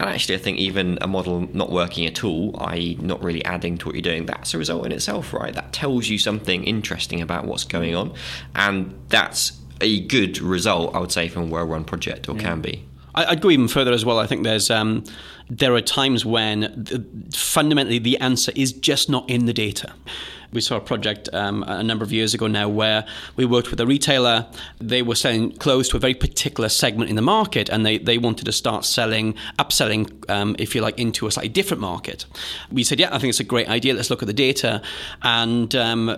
And 0.00 0.08
actually, 0.08 0.36
I 0.36 0.38
think 0.38 0.56
even 0.56 0.96
a 1.02 1.06
model 1.06 1.46
not 1.52 1.70
working 1.70 2.06
at 2.06 2.24
all, 2.24 2.56
i.e., 2.68 2.96
not 2.98 3.22
really 3.22 3.44
adding 3.44 3.76
to 3.76 3.86
what 3.86 3.94
you're 3.94 4.00
doing, 4.00 4.24
that's 4.24 4.54
a 4.54 4.58
result 4.58 4.86
in 4.86 4.92
itself, 4.92 5.34
right? 5.34 5.52
That 5.52 5.74
tells 5.74 6.08
you 6.08 6.18
something 6.18 6.64
interesting 6.64 7.20
about 7.20 7.44
what's 7.44 7.64
going 7.64 7.94
on. 7.94 8.14
And 8.54 8.98
that's 9.10 9.60
a 9.82 10.00
good 10.06 10.38
result, 10.38 10.94
I 10.94 10.98
would 10.98 11.12
say, 11.12 11.28
from 11.28 11.42
a 11.42 11.46
well 11.48 11.66
run 11.66 11.84
project 11.84 12.26
or 12.30 12.36
yeah. 12.36 12.40
can 12.40 12.62
be. 12.62 12.86
I'd 13.16 13.40
go 13.40 13.50
even 13.50 13.68
further 13.68 13.92
as 13.92 14.04
well. 14.04 14.18
I 14.18 14.26
think 14.26 14.44
there's 14.44 14.70
um, 14.70 15.04
there 15.48 15.74
are 15.74 15.80
times 15.80 16.24
when 16.24 16.60
the, 16.60 17.04
fundamentally 17.36 17.98
the 17.98 18.18
answer 18.18 18.52
is 18.54 18.72
just 18.72 19.08
not 19.08 19.28
in 19.30 19.46
the 19.46 19.52
data. 19.52 19.92
We 20.52 20.60
saw 20.60 20.76
a 20.76 20.80
project 20.80 21.28
um, 21.32 21.64
a 21.64 21.82
number 21.82 22.04
of 22.04 22.12
years 22.12 22.32
ago 22.32 22.46
now 22.46 22.68
where 22.68 23.04
we 23.36 23.44
worked 23.44 23.70
with 23.70 23.80
a 23.80 23.86
retailer. 23.86 24.46
They 24.80 25.02
were 25.02 25.14
selling 25.14 25.52
clothes 25.52 25.88
to 25.90 25.96
a 25.96 26.00
very 26.00 26.14
particular 26.14 26.68
segment 26.68 27.10
in 27.10 27.16
the 27.16 27.22
market, 27.22 27.68
and 27.68 27.84
they, 27.84 27.98
they 27.98 28.16
wanted 28.16 28.44
to 28.44 28.52
start 28.52 28.84
selling, 28.84 29.34
upselling, 29.58 30.08
um, 30.30 30.56
if 30.58 30.74
you 30.74 30.80
like, 30.80 30.98
into 30.98 31.26
a 31.26 31.30
slightly 31.30 31.48
different 31.48 31.80
market. 31.80 32.26
We 32.70 32.84
said, 32.84 33.00
yeah, 33.00 33.08
I 33.14 33.18
think 33.18 33.30
it's 33.30 33.40
a 33.40 33.44
great 33.44 33.68
idea. 33.68 33.94
Let's 33.94 34.08
look 34.08 34.22
at 34.22 34.28
the 34.28 34.32
data. 34.32 34.82
And 35.22 35.74
um, 35.74 36.16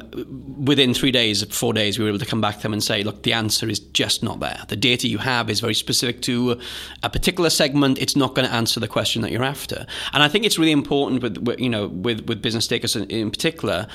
within 0.63 0.95
three 0.95 1.11
days, 1.11 1.43
four 1.45 1.73
days, 1.73 1.99
we 1.99 2.05
were 2.05 2.11
able 2.11 2.19
to 2.19 2.27
come 2.27 2.41
back 2.41 2.57
to 2.57 2.63
them 2.63 2.73
and 2.73 2.85
say, 2.85 3.03
look, 3.03 3.23
the 3.23 3.33
answer 3.33 3.69
is 3.69 3.81
just 3.81 4.23
not 4.23 4.41
there. 4.41 4.63
The 4.69 4.77
data 4.77 5.09
you 5.09 5.19
have 5.19 5.51
is 5.51 5.61
very 5.61 5.75
specific 5.75 6.23
to 6.23 6.61
a 7.03 7.11
particular 7.11 7.51
segment. 7.51 7.99
It's 7.99 8.15
not 8.15 8.35
going 8.35 8.47
to 8.47 8.55
answer 8.55 8.79
the 8.79 8.89
question 8.89 9.18
that 9.23 9.31
you're 9.33 9.45
after. 9.45 9.87
And 10.13 10.23
I 10.23 10.29
think 10.29 10.45
it's 10.45 10.59
really 10.59 10.73
important 10.73 11.23
with, 11.23 11.59
you 11.59 11.69
know 11.69 11.89
with 11.89 12.27
with 12.27 12.43
business 12.43 12.67
takers 12.67 12.97
in, 12.97 13.05
in 13.05 13.31
particular 13.31 13.87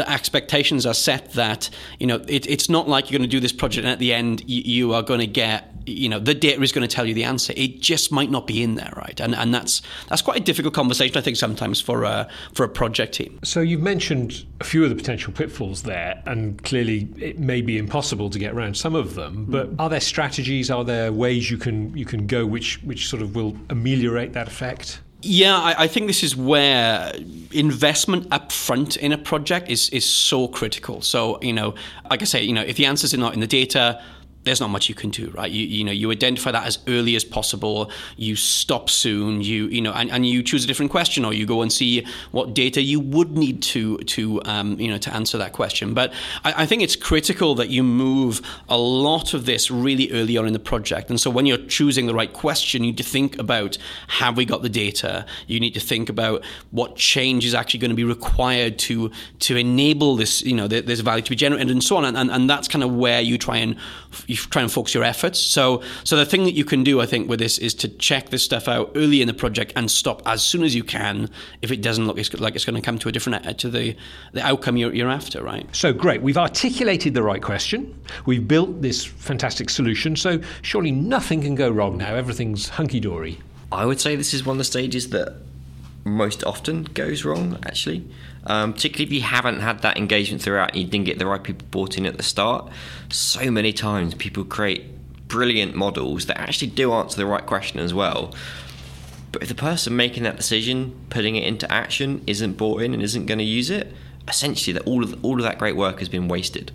the 0.00 0.10
expectations 0.10 0.86
are 0.86 0.94
set 0.94 1.32
that 1.34 1.68
you 1.98 2.06
know 2.06 2.24
it, 2.26 2.46
it's 2.46 2.70
not 2.70 2.88
like 2.88 3.10
you're 3.10 3.18
going 3.18 3.28
to 3.28 3.36
do 3.36 3.40
this 3.40 3.52
project 3.52 3.84
and 3.84 3.92
at 3.92 3.98
the 3.98 4.14
end 4.14 4.42
you, 4.48 4.62
you 4.62 4.94
are 4.94 5.02
going 5.02 5.20
to 5.20 5.26
get 5.26 5.70
you 5.84 6.08
know 6.08 6.18
the 6.18 6.34
data 6.34 6.60
is 6.62 6.72
going 6.72 6.86
to 6.86 6.94
tell 6.94 7.04
you 7.04 7.14
the 7.14 7.24
answer. 7.24 7.52
It 7.56 7.80
just 7.80 8.10
might 8.10 8.30
not 8.30 8.46
be 8.46 8.62
in 8.62 8.76
there 8.76 8.92
right? 8.96 9.20
And 9.20 9.34
and 9.34 9.52
that's 9.52 9.82
that's 10.08 10.22
quite 10.22 10.40
a 10.40 10.44
difficult 10.44 10.74
conversation 10.74 11.16
i 11.16 11.20
think 11.20 11.36
sometimes 11.36 11.80
for 11.80 12.04
a 12.04 12.28
for 12.54 12.64
a 12.64 12.68
project 12.68 13.14
team. 13.14 13.38
So 13.44 13.60
you've 13.60 13.82
mentioned 13.82 14.46
a 14.60 14.64
few 14.64 14.82
of 14.84 14.90
the 14.90 14.96
potential 14.96 15.32
pitfalls 15.32 15.82
there 15.82 16.22
and 16.26 16.62
clearly 16.64 17.08
it 17.18 17.38
may 17.38 17.60
be 17.60 17.76
impossible 17.76 18.30
to 18.30 18.38
get 18.38 18.54
around 18.54 18.76
some 18.76 18.94
of 18.94 19.14
them 19.14 19.44
hmm. 19.44 19.52
but 19.52 19.68
are 19.78 19.90
there 19.90 20.00
strategies 20.00 20.70
are 20.70 20.84
there 20.84 21.12
ways 21.12 21.50
you 21.50 21.58
can 21.58 21.96
you 21.96 22.06
can 22.06 22.26
go 22.26 22.46
which 22.46 22.82
which 22.84 23.08
sort 23.08 23.22
of 23.22 23.34
will 23.34 23.56
ameliorate 23.68 24.32
that 24.32 24.48
effect 24.48 25.00
yeah, 25.22 25.56
I, 25.56 25.84
I, 25.84 25.86
think 25.86 26.06
this 26.06 26.22
is 26.22 26.34
where 26.34 27.12
investment 27.52 28.28
upfront 28.30 28.96
in 28.96 29.12
a 29.12 29.18
project 29.18 29.68
is 29.68 29.90
is 29.90 30.06
so 30.06 30.48
critical. 30.48 31.02
So 31.02 31.38
you 31.42 31.52
know, 31.52 31.74
like 32.10 32.22
I 32.22 32.24
say, 32.24 32.42
you 32.42 32.52
know, 32.52 32.62
if 32.62 32.76
the 32.76 32.86
answers 32.86 33.12
are 33.12 33.18
not 33.18 33.34
in 33.34 33.40
the 33.40 33.46
data, 33.46 34.02
there's 34.44 34.60
not 34.60 34.70
much 34.70 34.88
you 34.88 34.94
can 34.94 35.10
do, 35.10 35.30
right? 35.30 35.50
You, 35.50 35.66
you 35.66 35.84
know, 35.84 35.92
you 35.92 36.10
identify 36.10 36.50
that 36.50 36.66
as 36.66 36.78
early 36.88 37.14
as 37.14 37.24
possible. 37.24 37.90
You 38.16 38.36
stop 38.36 38.88
soon. 38.88 39.42
You 39.42 39.66
you 39.66 39.82
know, 39.82 39.92
and, 39.92 40.10
and 40.10 40.26
you 40.26 40.42
choose 40.42 40.64
a 40.64 40.66
different 40.66 40.90
question, 40.90 41.24
or 41.24 41.34
you 41.34 41.44
go 41.44 41.60
and 41.60 41.70
see 41.70 42.06
what 42.30 42.54
data 42.54 42.80
you 42.80 43.00
would 43.00 43.36
need 43.36 43.62
to 43.62 43.98
to 43.98 44.40
um, 44.44 44.80
you 44.80 44.88
know 44.88 44.98
to 44.98 45.12
answer 45.12 45.36
that 45.36 45.52
question. 45.52 45.92
But 45.92 46.12
I, 46.42 46.62
I, 46.62 46.66
think 46.66 46.82
it's 46.82 46.96
critical 46.96 47.54
that 47.56 47.68
you 47.68 47.82
move 47.82 48.40
a 48.68 48.78
lot 48.78 49.34
of 49.34 49.44
this 49.44 49.70
really 49.70 50.10
early 50.12 50.38
on 50.38 50.46
in 50.46 50.54
the 50.54 50.58
project. 50.58 51.10
And 51.10 51.20
so 51.20 51.30
when 51.30 51.44
you're 51.44 51.58
choosing 51.58 52.06
the 52.06 52.14
right 52.14 52.32
question, 52.32 52.82
you 52.82 52.92
need 52.92 52.98
to 52.98 53.04
think 53.04 53.38
about 53.38 53.76
have 54.08 54.38
we 54.38 54.46
got 54.46 54.62
the 54.62 54.70
data? 54.70 55.26
You 55.48 55.60
need 55.60 55.74
to 55.74 55.80
think 55.80 56.08
about 56.08 56.44
what 56.70 56.96
change 56.96 57.44
is 57.44 57.54
actually 57.54 57.80
going 57.80 57.90
to 57.90 57.96
be 57.96 58.04
required 58.04 58.78
to 58.80 59.10
to 59.40 59.56
enable 59.56 60.16
this 60.16 60.42
you 60.42 60.54
know 60.54 60.66
this 60.66 61.00
value 61.00 61.22
to 61.22 61.30
be 61.30 61.36
generated 61.36 61.70
and 61.70 61.84
so 61.84 61.96
on. 61.96 62.06
And, 62.06 62.16
and, 62.16 62.30
and 62.30 62.48
that's 62.48 62.68
kind 62.68 62.82
of 62.82 62.94
where 62.94 63.20
you 63.20 63.36
try 63.36 63.58
and 63.58 63.76
you 64.26 64.36
try 64.36 64.62
and 64.62 64.70
focus 64.70 64.94
your 64.94 65.04
efforts. 65.04 65.38
So, 65.38 65.82
so 66.04 66.16
the 66.16 66.26
thing 66.26 66.44
that 66.44 66.54
you 66.54 66.64
can 66.64 66.82
do, 66.82 67.00
I 67.00 67.06
think, 67.06 67.28
with 67.28 67.38
this 67.38 67.58
is 67.58 67.74
to 67.74 67.88
check 67.88 68.30
this 68.30 68.42
stuff 68.42 68.68
out 68.68 68.92
early 68.96 69.20
in 69.20 69.26
the 69.26 69.34
project 69.34 69.72
and 69.76 69.90
stop 69.90 70.22
as 70.26 70.42
soon 70.42 70.62
as 70.62 70.74
you 70.74 70.84
can 70.84 71.30
if 71.62 71.70
it 71.70 71.82
doesn't 71.82 72.06
look 72.06 72.16
like 72.40 72.54
it's 72.54 72.64
going 72.64 72.74
to 72.74 72.82
come 72.82 72.98
to 72.98 73.08
a 73.08 73.12
different 73.12 73.46
uh, 73.46 73.52
to 73.54 73.68
the 73.68 73.96
the 74.32 74.42
outcome 74.42 74.76
you're, 74.76 74.94
you're 74.94 75.10
after, 75.10 75.42
right? 75.42 75.66
So 75.74 75.92
great, 75.92 76.22
we've 76.22 76.38
articulated 76.38 77.14
the 77.14 77.22
right 77.22 77.42
question, 77.42 77.94
we've 78.26 78.46
built 78.46 78.82
this 78.82 79.04
fantastic 79.04 79.70
solution. 79.70 80.16
So 80.16 80.40
surely 80.62 80.90
nothing 80.90 81.42
can 81.42 81.54
go 81.54 81.70
wrong 81.70 81.96
now. 81.96 82.14
Everything's 82.14 82.70
hunky 82.70 83.00
dory. 83.00 83.38
I 83.72 83.86
would 83.86 84.00
say 84.00 84.16
this 84.16 84.34
is 84.34 84.44
one 84.44 84.54
of 84.54 84.58
the 84.58 84.64
stages 84.64 85.10
that 85.10 85.34
most 86.04 86.42
often 86.44 86.84
goes 86.84 87.24
wrong, 87.24 87.58
actually. 87.64 88.04
Um, 88.44 88.72
particularly 88.72 89.04
if 89.04 89.12
you 89.12 89.20
haven't 89.20 89.60
had 89.60 89.82
that 89.82 89.98
engagement 89.98 90.42
throughout 90.42 90.74
you 90.74 90.84
didn't 90.84 91.04
get 91.04 91.18
the 91.18 91.26
right 91.26 91.42
people 91.42 91.66
bought 91.70 91.98
in 91.98 92.06
at 92.06 92.16
the 92.16 92.22
start. 92.22 92.70
So 93.10 93.50
many 93.50 93.72
times 93.72 94.14
people 94.14 94.44
create 94.44 94.86
brilliant 95.28 95.74
models 95.74 96.26
that 96.26 96.40
actually 96.40 96.68
do 96.68 96.92
answer 96.92 97.16
the 97.16 97.26
right 97.26 97.44
question 97.44 97.80
as 97.80 97.92
well. 97.92 98.34
But 99.32 99.42
if 99.42 99.48
the 99.48 99.54
person 99.54 99.94
making 99.94 100.24
that 100.24 100.36
decision, 100.36 100.98
putting 101.08 101.36
it 101.36 101.44
into 101.44 101.70
action, 101.70 102.22
isn't 102.26 102.54
bought 102.54 102.82
in 102.82 102.94
and 102.94 103.02
isn't 103.02 103.26
going 103.26 103.38
to 103.38 103.44
use 103.44 103.70
it, 103.70 103.94
essentially 104.26 104.72
that 104.72 104.86
all 104.86 105.04
of 105.04 105.24
all 105.24 105.36
of 105.36 105.42
that 105.42 105.58
great 105.58 105.76
work 105.76 106.00
has 106.00 106.08
been 106.08 106.28
wasted. 106.28 106.72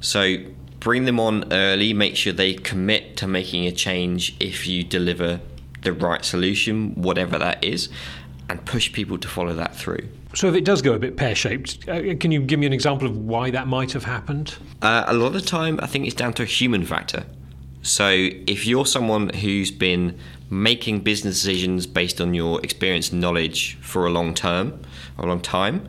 So 0.00 0.36
bring 0.80 1.04
them 1.04 1.20
on 1.20 1.52
early, 1.52 1.92
make 1.92 2.16
sure 2.16 2.32
they 2.32 2.54
commit 2.54 3.16
to 3.18 3.26
making 3.26 3.66
a 3.66 3.72
change 3.72 4.36
if 4.40 4.66
you 4.66 4.84
deliver 4.84 5.40
the 5.82 5.92
right 5.92 6.24
solution, 6.24 6.94
whatever 6.94 7.38
that 7.38 7.62
is, 7.62 7.88
and 8.48 8.64
push 8.64 8.92
people 8.92 9.18
to 9.18 9.28
follow 9.28 9.54
that 9.54 9.76
through. 9.76 10.08
So, 10.36 10.48
if 10.48 10.54
it 10.54 10.66
does 10.66 10.82
go 10.82 10.92
a 10.92 10.98
bit 10.98 11.16
pear 11.16 11.34
shaped, 11.34 11.88
uh, 11.88 12.14
can 12.20 12.30
you 12.30 12.42
give 12.42 12.58
me 12.58 12.66
an 12.66 12.74
example 12.74 13.08
of 13.08 13.16
why 13.16 13.50
that 13.52 13.68
might 13.68 13.92
have 13.92 14.04
happened? 14.04 14.54
Uh, 14.82 15.04
a 15.06 15.14
lot 15.14 15.28
of 15.28 15.32
the 15.32 15.40
time, 15.40 15.80
I 15.82 15.86
think 15.86 16.04
it's 16.04 16.14
down 16.14 16.34
to 16.34 16.42
a 16.42 16.46
human 16.46 16.84
factor. 16.84 17.24
So, 17.80 18.10
if 18.10 18.66
you're 18.66 18.84
someone 18.84 19.30
who's 19.30 19.70
been 19.70 20.18
making 20.50 21.00
business 21.00 21.36
decisions 21.36 21.86
based 21.86 22.20
on 22.20 22.34
your 22.34 22.62
experience 22.62 23.10
and 23.10 23.18
knowledge 23.18 23.78
for 23.80 24.06
a 24.06 24.10
long 24.10 24.34
term, 24.34 24.78
a 25.16 25.24
long 25.24 25.40
time, 25.40 25.88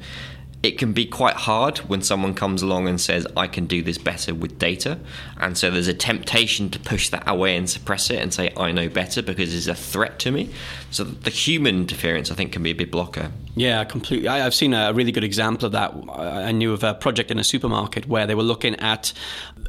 it 0.64 0.78
can 0.78 0.94
be 0.94 1.06
quite 1.06 1.36
hard 1.36 1.80
when 1.80 2.02
someone 2.02 2.34
comes 2.34 2.62
along 2.62 2.88
and 2.88 3.02
says, 3.02 3.28
I 3.36 3.48
can 3.48 3.66
do 3.66 3.82
this 3.82 3.98
better 3.98 4.34
with 4.34 4.58
data. 4.58 4.98
And 5.42 5.58
so 5.58 5.70
there's 5.70 5.90
a 5.90 5.94
temptation 5.94 6.70
to 6.70 6.80
push 6.80 7.10
that 7.10 7.28
away 7.28 7.58
and 7.58 7.70
suppress 7.70 8.10
it 8.10 8.20
and 8.22 8.34
say, 8.34 8.54
I 8.56 8.72
know 8.72 8.88
better 8.88 9.22
because 9.22 9.54
it's 9.54 9.68
a 9.68 9.76
threat 9.76 10.20
to 10.20 10.32
me. 10.32 10.52
So 10.90 11.04
the 11.04 11.32
human 11.32 11.76
interference, 11.76 12.32
I 12.32 12.36
think, 12.36 12.54
can 12.54 12.64
be 12.64 12.72
a 12.72 12.76
big 12.76 12.92
blocker. 12.92 13.32
Yeah, 13.58 13.84
completely. 13.86 14.28
I, 14.28 14.38
have 14.38 14.54
seen 14.54 14.76
a 14.76 14.94
really 14.94 15.12
good 15.12 15.24
example 15.24 15.66
of 15.66 15.72
that. 15.72 15.92
I 16.14 16.52
knew 16.52 16.74
of 16.74 16.84
a 16.84 16.94
project 16.94 17.32
in 17.32 17.40
a 17.40 17.44
supermarket 17.44 18.08
where 18.08 18.28
they 18.28 18.36
were 18.36 18.44
looking 18.44 18.76
at 18.76 19.14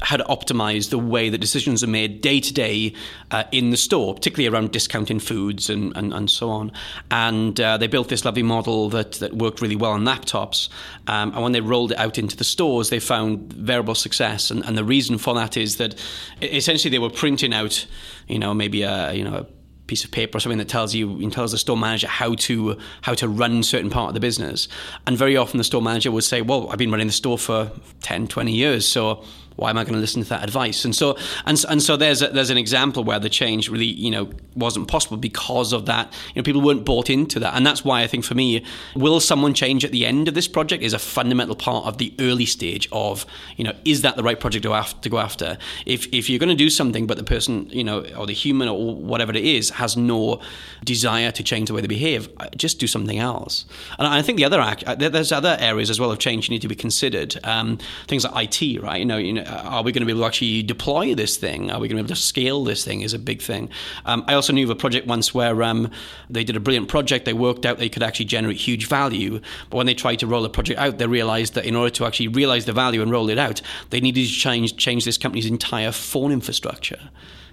how 0.03 0.17
to 0.17 0.23
optimize 0.25 0.91
the 0.91 0.99
way 0.99 1.29
that 1.29 1.39
decisions 1.39 1.83
are 1.83 1.87
made 1.87 2.21
day 2.21 2.39
to 2.39 2.53
day 2.53 2.93
uh, 3.31 3.45
in 3.51 3.71
the 3.71 3.77
store, 3.77 4.13
particularly 4.13 4.47
around 4.47 4.71
discounting 4.71 5.19
foods 5.19 5.71
and, 5.71 5.97
and, 5.97 6.13
and 6.13 6.29
so 6.29 6.51
on. 6.51 6.71
And 7.09 7.59
uh, 7.59 7.77
they 7.77 7.87
built 7.87 8.09
this 8.09 8.23
lovely 8.23 8.43
model 8.43 8.89
that, 8.89 9.13
that 9.13 9.33
worked 9.33 9.59
really 9.59 9.75
well 9.75 9.93
on 9.93 10.03
laptops. 10.03 10.69
Um, 11.07 11.33
and 11.33 11.41
when 11.41 11.53
they 11.53 11.61
rolled 11.61 11.91
it 11.91 11.97
out 11.97 12.19
into 12.19 12.37
the 12.37 12.43
stores, 12.43 12.91
they 12.91 12.99
found 12.99 13.51
variable 13.53 13.95
success. 13.95 14.51
And, 14.51 14.63
and 14.65 14.77
the 14.77 14.83
reason 14.83 15.17
for 15.17 15.33
that 15.33 15.57
is 15.57 15.77
that 15.77 15.95
essentially 16.43 16.91
they 16.91 16.99
were 16.99 17.09
printing 17.09 17.55
out, 17.55 17.87
you 18.27 18.37
know, 18.37 18.53
maybe 18.53 18.83
a, 18.83 19.13
you 19.13 19.23
know, 19.23 19.33
a 19.33 19.47
piece 19.89 20.03
of 20.05 20.11
paper 20.11 20.37
or 20.37 20.39
something 20.39 20.59
that 20.59 20.69
tells 20.69 20.93
you 20.93 21.29
tells 21.31 21.51
the 21.51 21.57
store 21.57 21.77
manager 21.77 22.07
how 22.07 22.35
to 22.35 22.77
how 23.01 23.13
to 23.15 23.27
run 23.27 23.63
certain 23.63 23.89
part 23.89 24.09
of 24.09 24.13
the 24.13 24.19
business. 24.19 24.67
And 25.07 25.17
very 25.17 25.35
often 25.35 25.57
the 25.57 25.63
store 25.63 25.81
manager 25.81 26.11
would 26.11 26.23
say 26.23 26.41
well 26.41 26.69
I've 26.69 26.77
been 26.77 26.91
running 26.91 27.07
the 27.07 27.13
store 27.13 27.37
for 27.37 27.71
10 28.01 28.27
20 28.27 28.51
years 28.51 28.87
so 28.87 29.23
why 29.59 29.69
am 29.69 29.77
I 29.77 29.83
going 29.83 29.93
to 29.93 29.99
listen 29.99 30.23
to 30.23 30.29
that 30.29 30.43
advice? 30.43 30.85
And 30.85 30.95
so 30.95 31.17
and 31.45 31.63
and 31.69 31.81
so 31.81 31.97
there's 31.97 32.21
a, 32.21 32.29
there's 32.29 32.49
an 32.49 32.57
example 32.57 33.03
where 33.03 33.19
the 33.19 33.29
change 33.29 33.69
really 33.69 33.85
you 33.85 34.09
know 34.09 34.31
wasn't 34.55 34.87
possible 34.87 35.17
because 35.17 35.73
of 35.73 35.85
that. 35.85 36.11
You 36.33 36.41
know, 36.41 36.43
people 36.43 36.61
weren't 36.61 36.85
bought 36.85 37.09
into 37.09 37.39
that, 37.39 37.53
and 37.55 37.65
that's 37.65 37.83
why 37.83 38.01
I 38.01 38.07
think 38.07 38.23
for 38.23 38.35
me, 38.35 38.63
will 38.95 39.19
someone 39.19 39.53
change 39.53 39.83
at 39.83 39.91
the 39.91 40.05
end 40.05 40.27
of 40.27 40.33
this 40.33 40.47
project 40.47 40.81
is 40.83 40.93
a 40.93 40.99
fundamental 40.99 41.55
part 41.55 41.85
of 41.85 41.97
the 41.97 42.13
early 42.19 42.45
stage 42.45 42.87
of 42.91 43.25
you 43.57 43.63
know 43.63 43.73
is 43.85 44.01
that 44.01 44.15
the 44.15 44.23
right 44.23 44.39
project 44.39 44.63
to, 44.63 44.71
have 44.71 44.99
to 45.01 45.09
go 45.09 45.19
after? 45.19 45.57
If 45.85 46.07
if 46.13 46.29
you're 46.29 46.39
going 46.39 46.49
to 46.49 46.55
do 46.55 46.69
something, 46.69 47.05
but 47.05 47.17
the 47.17 47.23
person 47.23 47.69
you 47.69 47.83
know 47.83 48.05
or 48.17 48.25
the 48.25 48.33
human 48.33 48.69
or 48.69 48.95
whatever 48.95 49.31
it 49.31 49.43
is 49.43 49.71
has 49.71 49.97
no 49.97 50.41
desire 50.83 51.31
to 51.31 51.43
change 51.43 51.67
the 51.67 51.73
way 51.73 51.81
they 51.81 51.87
behave, 51.87 52.29
uh, 52.37 52.47
just 52.55 52.79
do 52.79 52.87
something 52.87 53.19
else. 53.19 53.65
And 53.97 54.07
I 54.07 54.21
think 54.21 54.37
the 54.37 54.45
other 54.45 54.59
uh, 54.61 54.95
there's 54.95 55.31
other 55.31 55.57
areas 55.59 55.89
as 55.89 55.99
well 55.99 56.11
of 56.11 56.19
change 56.19 56.47
you 56.47 56.53
need 56.53 56.61
to 56.61 56.67
be 56.67 56.75
considered. 56.75 57.37
Um, 57.43 57.77
things 58.07 58.23
like 58.23 58.61
IT, 58.61 58.81
right? 58.81 58.99
You 58.99 59.05
know, 59.05 59.17
you 59.17 59.33
know 59.33 59.43
are 59.49 59.83
we 59.83 59.91
going 59.91 60.01
to 60.01 60.05
be 60.05 60.11
able 60.11 60.21
to 60.21 60.27
actually 60.27 60.63
deploy 60.63 61.15
this 61.15 61.37
thing? 61.37 61.71
Are 61.71 61.79
we 61.79 61.87
going 61.87 61.97
to 61.97 62.03
be 62.03 62.07
able 62.07 62.15
to 62.15 62.21
scale 62.21 62.63
this 62.63 62.83
thing? 62.85 63.01
Is 63.01 63.13
a 63.13 63.19
big 63.19 63.41
thing. 63.41 63.69
Um, 64.05 64.23
I 64.27 64.33
also 64.33 64.53
knew 64.53 64.63
of 64.63 64.69
a 64.69 64.75
project 64.75 65.07
once 65.07 65.33
where 65.33 65.63
um, 65.63 65.91
they 66.29 66.43
did 66.43 66.55
a 66.55 66.59
brilliant 66.59 66.87
project. 66.87 67.25
They 67.25 67.33
worked 67.33 67.65
out 67.65 67.77
they 67.77 67.89
could 67.89 68.03
actually 68.03 68.25
generate 68.25 68.57
huge 68.57 68.87
value, 68.87 69.39
but 69.69 69.77
when 69.77 69.85
they 69.85 69.93
tried 69.93 70.19
to 70.19 70.27
roll 70.27 70.43
the 70.43 70.49
project 70.49 70.79
out, 70.79 70.97
they 70.97 71.07
realized 71.07 71.53
that 71.55 71.65
in 71.65 71.75
order 71.75 71.89
to 71.91 72.05
actually 72.05 72.27
realize 72.29 72.65
the 72.65 72.73
value 72.73 73.01
and 73.01 73.11
roll 73.11 73.29
it 73.29 73.37
out, 73.37 73.61
they 73.89 73.99
needed 73.99 74.25
to 74.25 74.31
change 74.31 74.77
change 74.77 75.05
this 75.05 75.17
company's 75.17 75.45
entire 75.45 75.91
phone 75.91 76.31
infrastructure 76.31 76.99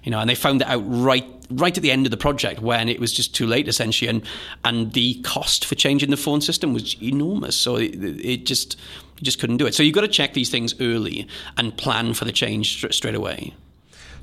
you 0.07 0.13
know, 0.13 0.21
and 0.21 0.31
they 0.31 0.37
found 0.37 0.61
that 0.61 0.69
out 0.69 0.85
right 0.87 1.27
right 1.51 1.77
at 1.77 1.83
the 1.83 1.91
end 1.91 2.07
of 2.07 2.11
the 2.11 2.17
project 2.17 2.61
when 2.61 2.89
it 2.89 2.99
was 2.99 3.13
just 3.13 3.35
too 3.35 3.47
late 3.47 3.67
essentially, 3.69 4.09
and 4.09 4.23
and 4.65 4.93
the 4.93 5.21
cost 5.23 5.65
for 5.65 5.75
changing 5.75 6.11
the 6.11 6.17
phone 6.17 6.41
system 6.41 6.73
was 6.73 6.97
enormous. 7.03 7.57
So 7.57 7.77
it, 7.77 7.95
it 7.95 8.47
just 8.47 8.79
you 9.19 9.25
just 9.25 9.41
couldn't 9.41 9.57
do 9.57 9.67
it. 9.67 9.75
So 9.75 9.83
you've 9.83 9.95
got 9.95 10.03
to 10.03 10.09
check 10.09 10.33
these 10.33 10.49
things 10.49 10.81
early 10.81 11.27
and 11.57 11.77
plan 11.77 12.15
for 12.15 12.25
the 12.25 12.33
change 12.33 12.87
straight 12.95 13.17
away. 13.17 13.53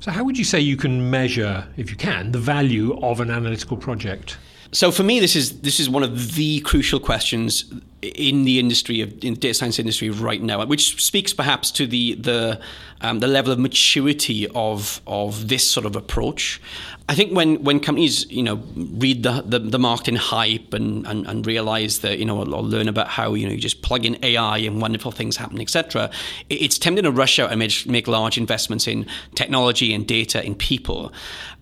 So 0.00 0.10
how 0.10 0.24
would 0.24 0.38
you 0.38 0.44
say 0.44 0.58
you 0.58 0.76
can 0.76 1.10
measure, 1.10 1.66
if 1.76 1.90
you 1.90 1.96
can, 1.96 2.32
the 2.32 2.38
value 2.38 2.98
of 3.02 3.20
an 3.20 3.30
analytical 3.30 3.76
project? 3.76 4.38
So 4.72 4.90
for 4.90 5.02
me, 5.02 5.20
this 5.20 5.36
is 5.36 5.60
this 5.60 5.78
is 5.78 5.90
one 5.90 6.02
of 6.02 6.34
the 6.34 6.60
crucial 6.60 6.98
questions 6.98 7.72
in 8.14 8.44
the 8.44 8.58
industry 8.58 9.00
of 9.00 9.12
in 9.24 9.34
the 9.34 9.40
data 9.40 9.54
science 9.54 9.78
industry 9.78 10.10
right 10.10 10.42
now, 10.42 10.64
which 10.64 11.02
speaks 11.02 11.32
perhaps 11.32 11.70
to 11.72 11.86
the 11.86 12.14
the 12.14 12.60
um, 13.00 13.18
the 13.18 13.26
level 13.26 13.52
of 13.52 13.58
maturity 13.58 14.48
of 14.54 15.00
of 15.06 15.48
this 15.48 15.68
sort 15.68 15.86
of 15.86 15.96
approach. 15.96 16.60
I 17.06 17.14
think 17.14 17.36
when, 17.36 17.62
when 17.62 17.80
companies 17.80 18.30
you 18.30 18.42
know 18.42 18.62
read 18.74 19.24
the, 19.24 19.42
the, 19.42 19.58
the 19.58 19.78
marketing 19.78 20.16
hype 20.16 20.72
and, 20.72 21.06
and, 21.06 21.26
and 21.26 21.46
realize 21.46 21.98
that 21.98 22.18
you 22.18 22.24
know 22.24 22.38
or 22.38 22.46
learn 22.46 22.88
about 22.88 23.08
how 23.08 23.34
you 23.34 23.46
know 23.46 23.52
you 23.52 23.60
just 23.60 23.82
plug 23.82 24.06
in 24.06 24.16
AI 24.24 24.58
and 24.58 24.80
wonderful 24.80 25.10
things 25.10 25.36
happen 25.36 25.60
etc. 25.60 26.10
It's 26.48 26.78
tempting 26.78 27.04
to 27.04 27.10
rush 27.10 27.38
out 27.38 27.50
and 27.50 27.58
make, 27.58 27.86
make 27.86 28.08
large 28.08 28.38
investments 28.38 28.86
in 28.86 29.06
technology 29.34 29.92
and 29.92 30.06
data 30.06 30.42
in 30.42 30.54
people, 30.54 31.12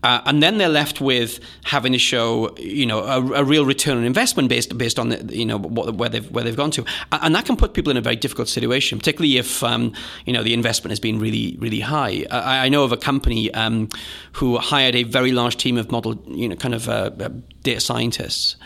uh, 0.05 0.21
and 0.27 0.45
then 0.45 0.59
they're 0.59 0.69
left 0.69 1.01
with 1.01 1.41
having 1.65 1.93
to 1.93 1.99
show 1.99 2.57
you 2.57 2.87
know 2.87 3.01
a, 3.01 3.41
a, 3.41 3.45
real 3.45 3.67
return 3.67 3.97
on 3.97 4.05
investment 4.05 4.49
based 4.49 4.79
based 4.79 4.99
on 4.99 5.09
the, 5.09 5.37
you 5.37 5.45
know 5.45 5.59
what, 5.59 5.95
where 5.97 6.09
they've 6.09 6.31
where 6.33 6.45
they've 6.45 6.57
gone 6.57 6.71
to, 6.73 6.85
and 7.13 7.35
that 7.35 7.45
can 7.47 7.57
put 7.57 7.75
people 7.75 7.91
in 7.91 7.97
a 7.97 8.01
very 8.01 8.17
difficult 8.17 8.49
situation, 8.49 8.99
particularly 8.99 9.37
if 9.39 9.63
um, 9.63 9.93
you 10.27 10.33
know 10.33 10.43
the 10.43 10.55
investment 10.55 10.91
has 10.91 11.01
been 11.01 11.19
really 11.19 11.57
really 11.61 11.81
high. 11.81 12.27
I, 12.31 12.67
I 12.67 12.69
know 12.69 12.85
of 12.85 12.93
a 12.93 12.97
company 12.97 13.53
um, 13.55 13.89
who 14.33 14.59
hired 14.59 14.95
a 14.95 15.03
very 15.05 15.33
large 15.33 15.57
team 15.57 15.79
of 15.79 15.91
model, 15.91 16.23
you 16.27 16.49
know, 16.49 16.57
kind 16.57 16.75
of 16.75 16.89
uh, 16.89 17.11
uh 17.21 17.29
data 17.63 17.81
scientists, 17.81 18.57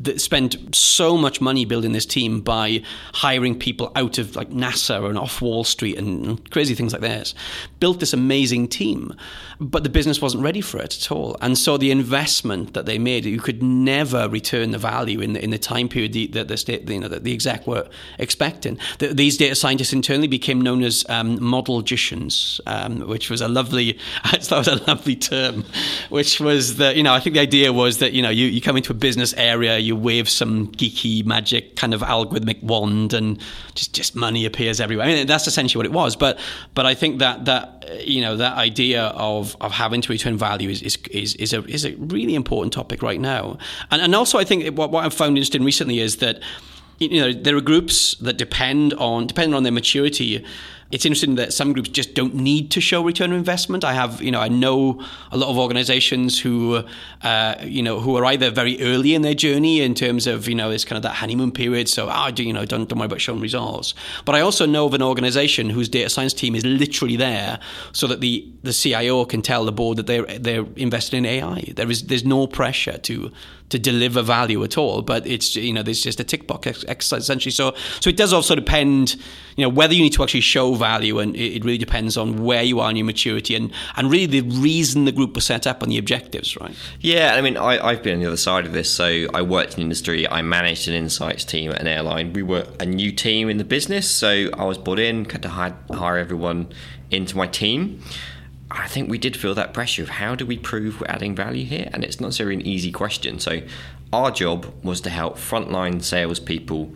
that 0.00 0.20
spent 0.20 0.74
so 0.74 1.16
much 1.16 1.40
money 1.40 1.64
building 1.64 1.92
this 1.92 2.04
team 2.06 2.40
by 2.40 2.82
hiring 3.14 3.58
people 3.58 3.90
out 3.96 4.18
of 4.18 4.36
like 4.36 4.50
NASA 4.50 5.08
and 5.08 5.18
off 5.18 5.40
Wall 5.40 5.64
Street 5.64 5.96
and 5.98 6.50
crazy 6.50 6.74
things 6.74 6.92
like 6.92 7.00
this. 7.00 7.34
Built 7.80 7.98
this 8.00 8.12
amazing 8.12 8.68
team, 8.68 9.14
but 9.60 9.82
the 9.82 9.88
business 9.88 10.20
wasn't 10.20 10.42
ready 10.42 10.60
for 10.60 10.78
it 10.78 10.96
at 10.96 11.10
all. 11.10 11.36
And 11.40 11.56
so 11.56 11.78
the 11.78 11.90
investment 11.90 12.74
that 12.74 12.86
they 12.86 12.98
made, 12.98 13.24
you 13.24 13.40
could 13.40 13.62
never 13.62 14.28
return 14.28 14.70
the 14.72 14.78
value 14.78 15.20
in 15.20 15.32
the, 15.32 15.42
in 15.42 15.50
the 15.50 15.58
time 15.58 15.88
period 15.88 16.32
that 16.34 16.48
the 16.48 16.56
state, 16.56 16.88
you 16.88 17.00
know, 17.00 17.08
that 17.08 17.24
the 17.24 17.32
exec 17.32 17.66
were 17.66 17.88
expecting. 18.18 18.78
The, 18.98 19.14
these 19.14 19.36
data 19.36 19.54
scientists 19.54 19.92
internally 19.92 20.28
became 20.28 20.60
known 20.60 20.82
as 20.82 21.04
um, 21.08 21.42
model 21.42 21.78
magicians, 21.78 22.60
um, 22.66 23.00
which 23.08 23.30
was 23.30 23.40
a 23.40 23.48
lovely, 23.48 23.98
that 24.24 24.50
was 24.50 24.68
a 24.68 24.76
lovely 24.86 25.16
term, 25.16 25.64
which 26.10 26.40
was 26.40 26.76
that, 26.76 26.96
you 26.96 27.02
know, 27.02 27.14
I 27.14 27.20
think 27.20 27.34
the 27.34 27.40
idea 27.40 27.72
was 27.72 27.98
that, 27.98 28.12
you 28.12 28.22
know, 28.22 28.27
you, 28.28 28.46
you 28.46 28.60
come 28.60 28.76
into 28.76 28.92
a 28.92 28.94
business 28.94 29.34
area, 29.34 29.78
you 29.78 29.96
wave 29.96 30.28
some 30.28 30.68
geeky 30.72 31.24
magic 31.24 31.76
kind 31.76 31.94
of 31.94 32.00
algorithmic 32.00 32.62
wand 32.62 33.12
and 33.12 33.40
just 33.74 33.94
just 33.94 34.14
money 34.14 34.46
appears 34.46 34.80
everywhere. 34.80 35.06
I 35.06 35.14
mean, 35.14 35.26
that's 35.26 35.46
essentially 35.46 35.78
what 35.78 35.86
it 35.86 35.92
was. 35.92 36.16
But 36.16 36.38
but 36.74 36.86
I 36.86 36.94
think 36.94 37.18
that 37.18 37.44
that 37.44 38.06
you 38.06 38.20
know 38.20 38.36
that 38.36 38.56
idea 38.56 39.04
of 39.08 39.56
of 39.60 39.72
having 39.72 40.00
to 40.02 40.12
return 40.12 40.36
value 40.36 40.68
is 40.70 40.82
is 40.82 40.96
is, 41.10 41.34
is 41.36 41.52
a 41.52 41.64
is 41.64 41.84
a 41.84 41.94
really 41.96 42.34
important 42.34 42.72
topic 42.72 43.02
right 43.02 43.20
now. 43.20 43.58
And 43.90 44.00
and 44.02 44.14
also 44.14 44.38
I 44.38 44.44
think 44.44 44.76
what 44.76 44.90
what 44.90 45.04
I've 45.04 45.14
found 45.14 45.36
interesting 45.36 45.64
recently 45.64 46.00
is 46.00 46.16
that 46.16 46.40
you 46.98 47.20
know 47.20 47.32
there 47.32 47.56
are 47.56 47.60
groups 47.60 48.14
that 48.16 48.36
depend 48.36 48.94
on 48.94 49.26
depending 49.26 49.54
on 49.54 49.62
their 49.62 49.72
maturity 49.72 50.44
it's 50.90 51.04
interesting 51.04 51.34
that 51.34 51.52
some 51.52 51.74
groups 51.74 51.90
just 51.90 52.14
don't 52.14 52.34
need 52.34 52.70
to 52.70 52.80
show 52.80 53.04
return 53.04 53.30
on 53.32 53.36
investment. 53.36 53.84
I 53.84 53.92
have, 53.92 54.22
you 54.22 54.30
know, 54.30 54.40
I 54.40 54.48
know 54.48 55.04
a 55.30 55.36
lot 55.36 55.50
of 55.50 55.58
organizations 55.58 56.40
who, 56.40 56.82
uh, 57.22 57.54
you 57.62 57.82
know, 57.82 58.00
who 58.00 58.16
are 58.16 58.24
either 58.24 58.50
very 58.50 58.80
early 58.80 59.14
in 59.14 59.20
their 59.20 59.34
journey 59.34 59.82
in 59.82 59.94
terms 59.94 60.26
of, 60.26 60.48
you 60.48 60.54
know, 60.54 60.70
it's 60.70 60.86
kind 60.86 60.96
of 60.96 61.02
that 61.02 61.16
honeymoon 61.16 61.52
period. 61.52 61.90
So, 61.90 62.08
ah, 62.08 62.30
oh, 62.30 62.42
you 62.42 62.54
know, 62.54 62.64
don't, 62.64 62.88
don't 62.88 62.98
worry 62.98 63.06
about 63.06 63.20
showing 63.20 63.40
results. 63.40 63.92
But 64.24 64.34
I 64.34 64.40
also 64.40 64.64
know 64.64 64.86
of 64.86 64.94
an 64.94 65.02
organization 65.02 65.68
whose 65.68 65.90
data 65.90 66.08
science 66.08 66.32
team 66.32 66.54
is 66.54 66.64
literally 66.64 67.16
there 67.16 67.60
so 67.92 68.06
that 68.06 68.22
the, 68.22 68.50
the 68.62 68.72
CIO 68.72 69.26
can 69.26 69.42
tell 69.42 69.66
the 69.66 69.72
board 69.72 69.98
that 69.98 70.06
they're, 70.06 70.24
they're 70.38 70.64
invested 70.76 71.18
in 71.18 71.26
AI. 71.26 71.72
There 71.76 71.90
is, 71.90 72.06
there's 72.06 72.24
no 72.24 72.46
pressure 72.46 72.96
to, 72.96 73.30
to 73.70 73.78
deliver 73.78 74.22
value 74.22 74.62
at 74.64 74.78
all. 74.78 75.02
But 75.02 75.26
it's 75.26 75.56
you 75.56 75.72
know 75.72 75.82
there's 75.82 76.02
just 76.02 76.20
a 76.20 76.24
tick 76.24 76.46
box 76.46 76.84
exercise 76.86 77.22
essentially. 77.22 77.52
So 77.52 77.74
so 78.00 78.10
it 78.10 78.16
does 78.16 78.32
also 78.32 78.54
depend 78.54 79.16
you 79.56 79.64
know 79.64 79.68
whether 79.68 79.94
you 79.94 80.02
need 80.02 80.12
to 80.14 80.22
actually 80.22 80.40
show 80.40 80.74
value, 80.74 81.18
and 81.18 81.34
it, 81.36 81.64
really 81.64 81.78
depends 81.78 82.16
on 82.16 82.44
where 82.44 82.62
you 82.62 82.80
are 82.80 82.90
in 82.90 82.96
your 82.96 83.04
maturity 83.06 83.54
and 83.54 83.72
and 83.96 84.10
really 84.10 84.26
the 84.26 84.42
reason 84.42 85.04
the 85.04 85.12
group 85.12 85.34
was 85.34 85.46
set 85.46 85.66
up 85.66 85.82
and 85.82 85.92
the 85.92 85.98
objectives, 85.98 86.56
right? 86.60 86.74
Yeah, 87.00 87.34
I 87.34 87.40
mean 87.40 87.56
I, 87.56 87.84
I've 87.84 88.02
been 88.02 88.14
on 88.14 88.20
the 88.20 88.26
other 88.26 88.36
side 88.36 88.66
of 88.66 88.72
this. 88.72 88.92
So 88.92 89.26
I 89.34 89.42
worked 89.42 89.74
in 89.76 89.82
industry. 89.82 90.28
I 90.28 90.42
managed 90.42 90.88
an 90.88 90.94
insights 90.94 91.44
team 91.44 91.70
at 91.70 91.80
an 91.80 91.86
airline. 91.86 92.32
We 92.32 92.42
were 92.42 92.66
a 92.80 92.86
new 92.86 93.12
team 93.12 93.48
in 93.48 93.58
the 93.58 93.64
business, 93.64 94.10
so 94.10 94.50
I 94.54 94.64
was 94.64 94.78
brought 94.78 94.98
in, 94.98 95.24
had 95.24 95.42
to 95.42 95.48
hire, 95.48 95.76
hire 95.90 96.18
everyone 96.18 96.68
into 97.10 97.36
my 97.36 97.46
team. 97.46 98.02
I 98.70 98.86
think 98.86 99.08
we 99.08 99.18
did 99.18 99.36
feel 99.36 99.54
that 99.54 99.72
pressure 99.72 100.02
of 100.02 100.10
how 100.10 100.34
do 100.34 100.44
we 100.44 100.58
prove 100.58 101.00
we're 101.00 101.06
adding 101.08 101.34
value 101.34 101.64
here? 101.64 101.88
And 101.92 102.04
it's 102.04 102.20
not 102.20 102.28
necessarily 102.28 102.56
an 102.56 102.66
easy 102.66 102.92
question. 102.92 103.38
So, 103.38 103.62
our 104.12 104.30
job 104.30 104.72
was 104.82 105.00
to 105.02 105.10
help 105.10 105.36
frontline 105.36 106.02
salespeople 106.02 106.92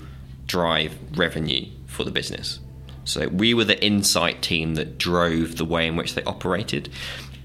drive 0.46 0.96
revenue 1.16 1.66
for 1.86 2.04
the 2.04 2.10
business. 2.10 2.60
So, 3.04 3.28
we 3.28 3.54
were 3.54 3.64
the 3.64 3.82
insight 3.82 4.42
team 4.42 4.74
that 4.74 4.98
drove 4.98 5.56
the 5.56 5.64
way 5.64 5.86
in 5.86 5.96
which 5.96 6.14
they 6.14 6.22
operated. 6.24 6.90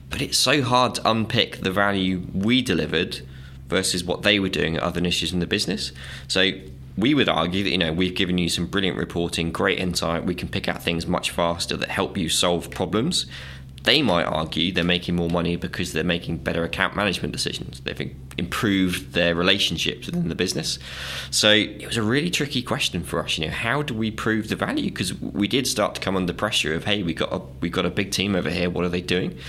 But 0.09 0.21
it's 0.21 0.37
so 0.37 0.61
hard 0.61 0.95
to 0.95 1.09
unpick 1.09 1.57
the 1.57 1.71
value 1.71 2.23
we 2.33 2.61
delivered 2.61 3.21
versus 3.67 4.03
what 4.03 4.23
they 4.23 4.39
were 4.39 4.49
doing 4.49 4.77
at 4.77 4.83
other 4.83 5.01
niches 5.01 5.31
in 5.31 5.39
the 5.39 5.47
business. 5.47 5.93
So, 6.27 6.51
we 6.97 7.13
would 7.13 7.29
argue 7.29 7.63
that 7.63 7.69
you 7.69 7.77
know 7.77 7.93
we've 7.93 8.15
given 8.15 8.37
you 8.37 8.49
some 8.49 8.65
brilliant 8.65 8.97
reporting, 8.97 9.51
great 9.51 9.79
insight. 9.79 10.25
We 10.25 10.35
can 10.35 10.49
pick 10.49 10.67
out 10.67 10.83
things 10.83 11.05
much 11.05 11.29
faster 11.31 11.77
that 11.77 11.89
help 11.89 12.17
you 12.17 12.27
solve 12.27 12.71
problems 12.71 13.27
they 13.87 14.01
might 14.01 14.25
argue 14.25 14.73
they're 14.73 14.83
making 14.83 15.15
more 15.15 15.29
money 15.29 15.55
because 15.55 15.93
they're 15.93 16.03
making 16.03 16.35
better 16.37 16.65
account 16.65 16.93
management 16.93 17.31
decisions. 17.31 17.79
They've 17.79 18.13
improved 18.37 19.13
their 19.13 19.33
relationships 19.33 20.07
within 20.07 20.27
the 20.27 20.35
business. 20.35 20.77
So 21.31 21.51
it 21.51 21.87
was 21.87 21.95
a 21.95 22.03
really 22.03 22.29
tricky 22.29 22.61
question 22.61 23.01
for 23.01 23.23
us. 23.23 23.37
You 23.37 23.45
know, 23.45 23.53
how 23.53 23.81
do 23.81 23.93
we 23.93 24.11
prove 24.11 24.49
the 24.49 24.57
value? 24.57 24.91
Because 24.91 25.13
we 25.21 25.47
did 25.47 25.65
start 25.67 25.95
to 25.95 26.01
come 26.01 26.17
under 26.17 26.33
pressure 26.33 26.73
of, 26.73 26.83
hey, 26.83 27.01
we 27.01 27.13
got 27.13 27.31
a, 27.31 27.39
we 27.61 27.69
got 27.69 27.85
a 27.85 27.89
big 27.89 28.11
team 28.11 28.35
over 28.35 28.49
here. 28.49 28.69
What 28.69 28.83
are 28.83 28.89
they 28.89 28.99
doing? 28.99 29.39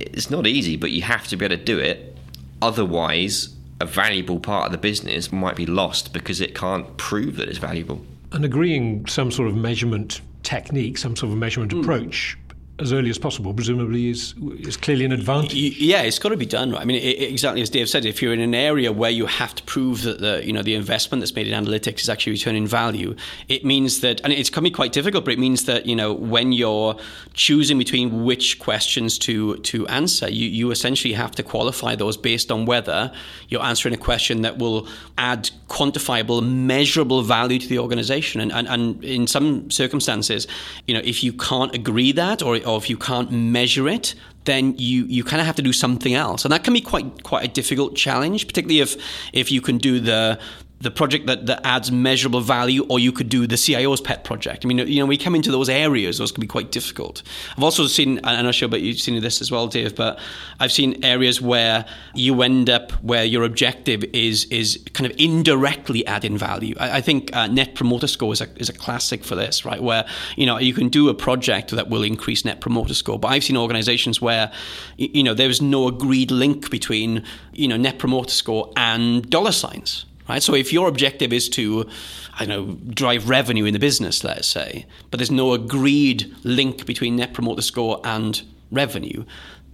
It's 0.00 0.30
not 0.30 0.46
easy, 0.46 0.76
but 0.76 0.90
you 0.90 1.02
have 1.02 1.28
to 1.28 1.36
be 1.36 1.44
able 1.44 1.58
to 1.58 1.62
do 1.62 1.78
it. 1.78 2.16
Otherwise, 2.62 3.54
a 3.82 3.86
valuable 3.86 4.40
part 4.40 4.64
of 4.64 4.72
the 4.72 4.78
business 4.78 5.30
might 5.30 5.56
be 5.56 5.66
lost 5.66 6.14
because 6.14 6.40
it 6.40 6.54
can't 6.54 6.96
prove 6.96 7.36
that 7.36 7.50
it's 7.50 7.58
valuable. 7.58 8.00
And 8.32 8.46
agreeing 8.46 9.04
some 9.04 9.30
sort 9.30 9.48
of 9.48 9.56
measurement 9.56 10.22
technique, 10.42 10.96
some 10.96 11.14
sort 11.16 11.32
of 11.32 11.38
measurement 11.38 11.72
mm. 11.72 11.82
approach 11.82 12.38
as 12.80 12.92
early 12.92 13.10
as 13.10 13.18
possible, 13.18 13.52
presumably, 13.52 14.08
is 14.08 14.34
is 14.60 14.76
clearly 14.76 15.04
an 15.04 15.12
advantage. 15.12 15.54
Yeah, 15.54 16.02
it's 16.02 16.18
got 16.18 16.28
to 16.28 16.36
be 16.36 16.46
done. 16.46 16.70
Right? 16.70 16.82
I 16.82 16.84
mean, 16.84 17.02
it, 17.02 17.20
exactly 17.22 17.60
as 17.60 17.70
Dave 17.70 17.88
said, 17.88 18.04
if 18.04 18.22
you're 18.22 18.32
in 18.32 18.40
an 18.40 18.54
area 18.54 18.92
where 18.92 19.10
you 19.10 19.26
have 19.26 19.54
to 19.56 19.62
prove 19.64 20.02
that 20.02 20.20
the 20.20 20.46
you 20.46 20.52
know 20.52 20.62
the 20.62 20.74
investment 20.74 21.20
that's 21.20 21.34
made 21.34 21.48
in 21.48 21.64
analytics 21.64 22.00
is 22.00 22.08
actually 22.08 22.32
returning 22.32 22.66
value, 22.66 23.16
it 23.48 23.64
means 23.64 24.00
that, 24.00 24.20
and 24.22 24.32
it's 24.32 24.50
be 24.50 24.70
quite 24.70 24.92
difficult, 24.92 25.24
but 25.24 25.32
it 25.32 25.38
means 25.38 25.64
that 25.64 25.86
you 25.86 25.96
know 25.96 26.12
when 26.12 26.52
you're 26.52 26.96
choosing 27.34 27.78
between 27.78 28.24
which 28.24 28.58
questions 28.60 29.18
to 29.18 29.56
to 29.58 29.86
answer, 29.88 30.30
you 30.30 30.48
you 30.48 30.70
essentially 30.70 31.14
have 31.14 31.32
to 31.32 31.42
qualify 31.42 31.96
those 31.96 32.16
based 32.16 32.52
on 32.52 32.64
whether 32.64 33.12
you're 33.48 33.62
answering 33.62 33.94
a 33.94 33.98
question 33.98 34.42
that 34.42 34.58
will 34.58 34.86
add 35.16 35.50
quantifiable, 35.68 36.46
measurable 36.46 37.22
value 37.22 37.58
to 37.58 37.66
the 37.66 37.78
organization, 37.80 38.40
and 38.40 38.52
and, 38.52 38.68
and 38.68 39.04
in 39.04 39.26
some 39.26 39.68
circumstances, 39.68 40.46
you 40.86 40.94
know, 40.94 41.00
if 41.02 41.24
you 41.24 41.32
can't 41.32 41.74
agree 41.74 42.12
that 42.12 42.40
or 42.40 42.56
or 42.68 42.78
if 42.78 42.90
you 42.90 42.96
can't 42.96 43.30
measure 43.30 43.88
it, 43.88 44.14
then 44.44 44.74
you, 44.78 45.04
you 45.04 45.24
kind 45.24 45.40
of 45.40 45.46
have 45.46 45.56
to 45.56 45.62
do 45.62 45.72
something 45.72 46.14
else. 46.14 46.44
And 46.44 46.52
that 46.52 46.64
can 46.64 46.72
be 46.72 46.80
quite 46.80 47.22
quite 47.22 47.44
a 47.44 47.48
difficult 47.48 47.96
challenge, 47.96 48.46
particularly 48.46 48.80
if 48.80 48.96
if 49.32 49.50
you 49.50 49.60
can 49.60 49.78
do 49.78 50.00
the 50.00 50.38
the 50.80 50.90
project 50.90 51.26
that, 51.26 51.46
that 51.46 51.60
adds 51.64 51.90
measurable 51.90 52.40
value, 52.40 52.86
or 52.88 52.98
you 52.98 53.10
could 53.10 53.28
do 53.28 53.46
the 53.46 53.56
CIO's 53.56 54.00
pet 54.00 54.24
project. 54.24 54.64
I 54.64 54.68
mean, 54.68 54.78
you 54.78 55.00
know, 55.00 55.06
we 55.06 55.16
come 55.16 55.34
into 55.34 55.50
those 55.50 55.68
areas; 55.68 56.18
those 56.18 56.30
can 56.30 56.40
be 56.40 56.46
quite 56.46 56.70
difficult. 56.70 57.22
I've 57.56 57.64
also 57.64 57.86
seen, 57.86 58.18
and 58.18 58.26
I'm 58.26 58.44
not 58.44 58.54
sure, 58.54 58.68
but 58.68 58.80
you've 58.80 59.00
seen 59.00 59.20
this 59.20 59.40
as 59.40 59.50
well, 59.50 59.66
Dave. 59.66 59.96
But 59.96 60.20
I've 60.60 60.70
seen 60.70 61.04
areas 61.04 61.40
where 61.40 61.84
you 62.14 62.40
end 62.42 62.70
up 62.70 62.92
where 63.02 63.24
your 63.24 63.42
objective 63.42 64.04
is 64.12 64.44
is 64.46 64.78
kind 64.92 65.10
of 65.10 65.16
indirectly 65.18 66.06
adding 66.06 66.38
value. 66.38 66.74
I, 66.78 66.98
I 66.98 67.00
think 67.00 67.34
uh, 67.34 67.48
Net 67.48 67.74
Promoter 67.74 68.06
Score 68.06 68.32
is 68.32 68.40
a 68.40 68.48
is 68.56 68.68
a 68.68 68.72
classic 68.72 69.24
for 69.24 69.34
this, 69.34 69.64
right? 69.64 69.82
Where 69.82 70.06
you 70.36 70.46
know 70.46 70.58
you 70.58 70.74
can 70.74 70.88
do 70.88 71.08
a 71.08 71.14
project 71.14 71.72
that 71.72 71.88
will 71.88 72.04
increase 72.04 72.44
Net 72.44 72.60
Promoter 72.60 72.94
Score, 72.94 73.18
but 73.18 73.28
I've 73.28 73.42
seen 73.42 73.56
organisations 73.56 74.22
where 74.22 74.52
you 74.96 75.24
know 75.24 75.34
there's 75.34 75.60
no 75.60 75.88
agreed 75.88 76.30
link 76.30 76.70
between 76.70 77.24
you 77.52 77.66
know 77.66 77.76
Net 77.76 77.98
Promoter 77.98 78.30
Score 78.30 78.72
and 78.76 79.28
dollar 79.28 79.52
signs 79.52 80.04
right? 80.28 80.42
So 80.42 80.54
if 80.54 80.72
your 80.72 80.88
objective 80.88 81.32
is 81.32 81.48
to, 81.50 81.88
I 82.34 82.44
know, 82.44 82.76
drive 82.88 83.28
revenue 83.28 83.64
in 83.64 83.72
the 83.72 83.78
business, 83.78 84.22
let's 84.24 84.48
say, 84.48 84.86
but 85.10 85.18
there's 85.18 85.30
no 85.30 85.52
agreed 85.52 86.34
link 86.44 86.86
between 86.86 87.16
Net 87.16 87.32
Promoter 87.32 87.62
Score 87.62 88.00
and 88.04 88.42
revenue, 88.70 89.24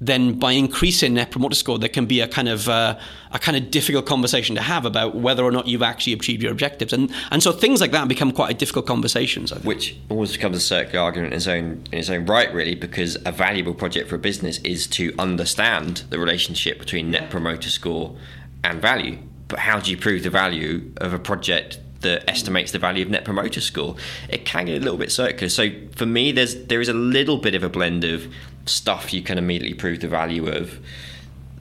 then 0.01 0.39
by 0.39 0.53
increasing 0.53 1.15
Net 1.15 1.31
Promoter 1.31 1.55
Score, 1.55 1.79
there 1.79 1.89
can 1.89 2.07
be 2.07 2.21
a 2.21 2.29
kind 2.29 2.49
of 2.49 2.69
uh, 2.69 2.99
a 3.33 3.39
kind 3.39 3.57
of 3.57 3.71
difficult 3.71 4.07
conversation 4.07 4.55
to 4.57 4.61
have 4.61 4.85
about 4.85 5.15
whether 5.15 5.45
or 5.45 5.53
not 5.53 5.67
you've 5.67 5.83
actually 5.83 6.13
achieved 6.13 6.43
your 6.43 6.53
objectives, 6.53 6.93
and 6.93 7.13
and 7.31 7.43
so 7.43 7.53
things 7.53 7.81
like 7.81 7.93
that 7.93 8.09
become 8.09 8.33
quite 8.33 8.51
a 8.51 8.55
difficult 8.55 8.87
conversations. 8.87 9.53
Which 9.65 9.97
always 10.09 10.33
becomes 10.33 10.57
a 10.57 10.61
circular 10.61 11.05
argument 11.05 11.33
in 11.33 11.37
its 11.37 11.47
own 11.47 11.85
in 11.93 11.99
its 11.99 12.11
own 12.11 12.27
right, 12.27 12.53
really, 12.53 12.75
because 12.75 13.17
a 13.25 13.33
valuable 13.33 13.75
project 13.75 14.09
for 14.09 14.17
a 14.17 14.19
business 14.19 14.59
is 14.59 14.87
to 14.89 15.15
understand 15.19 16.03
the 16.11 16.19
relationship 16.19 16.79
between 16.79 17.11
Net 17.11 17.31
Promoter 17.31 17.71
Score 17.71 18.17
and 18.63 18.83
value 18.83 19.19
but 19.49 19.59
how 19.59 19.79
do 19.81 19.91
you 19.91 19.97
prove 19.97 20.23
the 20.23 20.31
value 20.31 20.91
of 20.99 21.13
a 21.13 21.19
project 21.19 21.79
that 22.05 22.29
estimates 22.31 22.71
the 22.71 22.79
value 22.79 23.03
of 23.03 23.11
net 23.11 23.25
promoter 23.25 23.61
score. 23.61 23.97
It 24.29 24.45
can 24.45 24.67
get 24.67 24.77
a 24.77 24.85
little 24.85 24.99
bit 24.99 25.11
circular. 25.11 25.49
So 25.49 25.71
for 25.97 26.07
me, 26.07 26.33
there's 26.33 26.67
there 26.67 26.81
is 26.81 26.89
a 26.89 26.93
little 26.95 27.39
bit 27.39 27.55
of 27.55 27.65
a 27.65 27.69
blend 27.69 28.05
of 28.05 28.33
stuff 28.67 29.13
you 29.13 29.23
can 29.23 29.39
immediately 29.39 29.75
prove 29.75 30.01
the 30.01 30.09
value 30.09 30.47
of. 30.47 30.79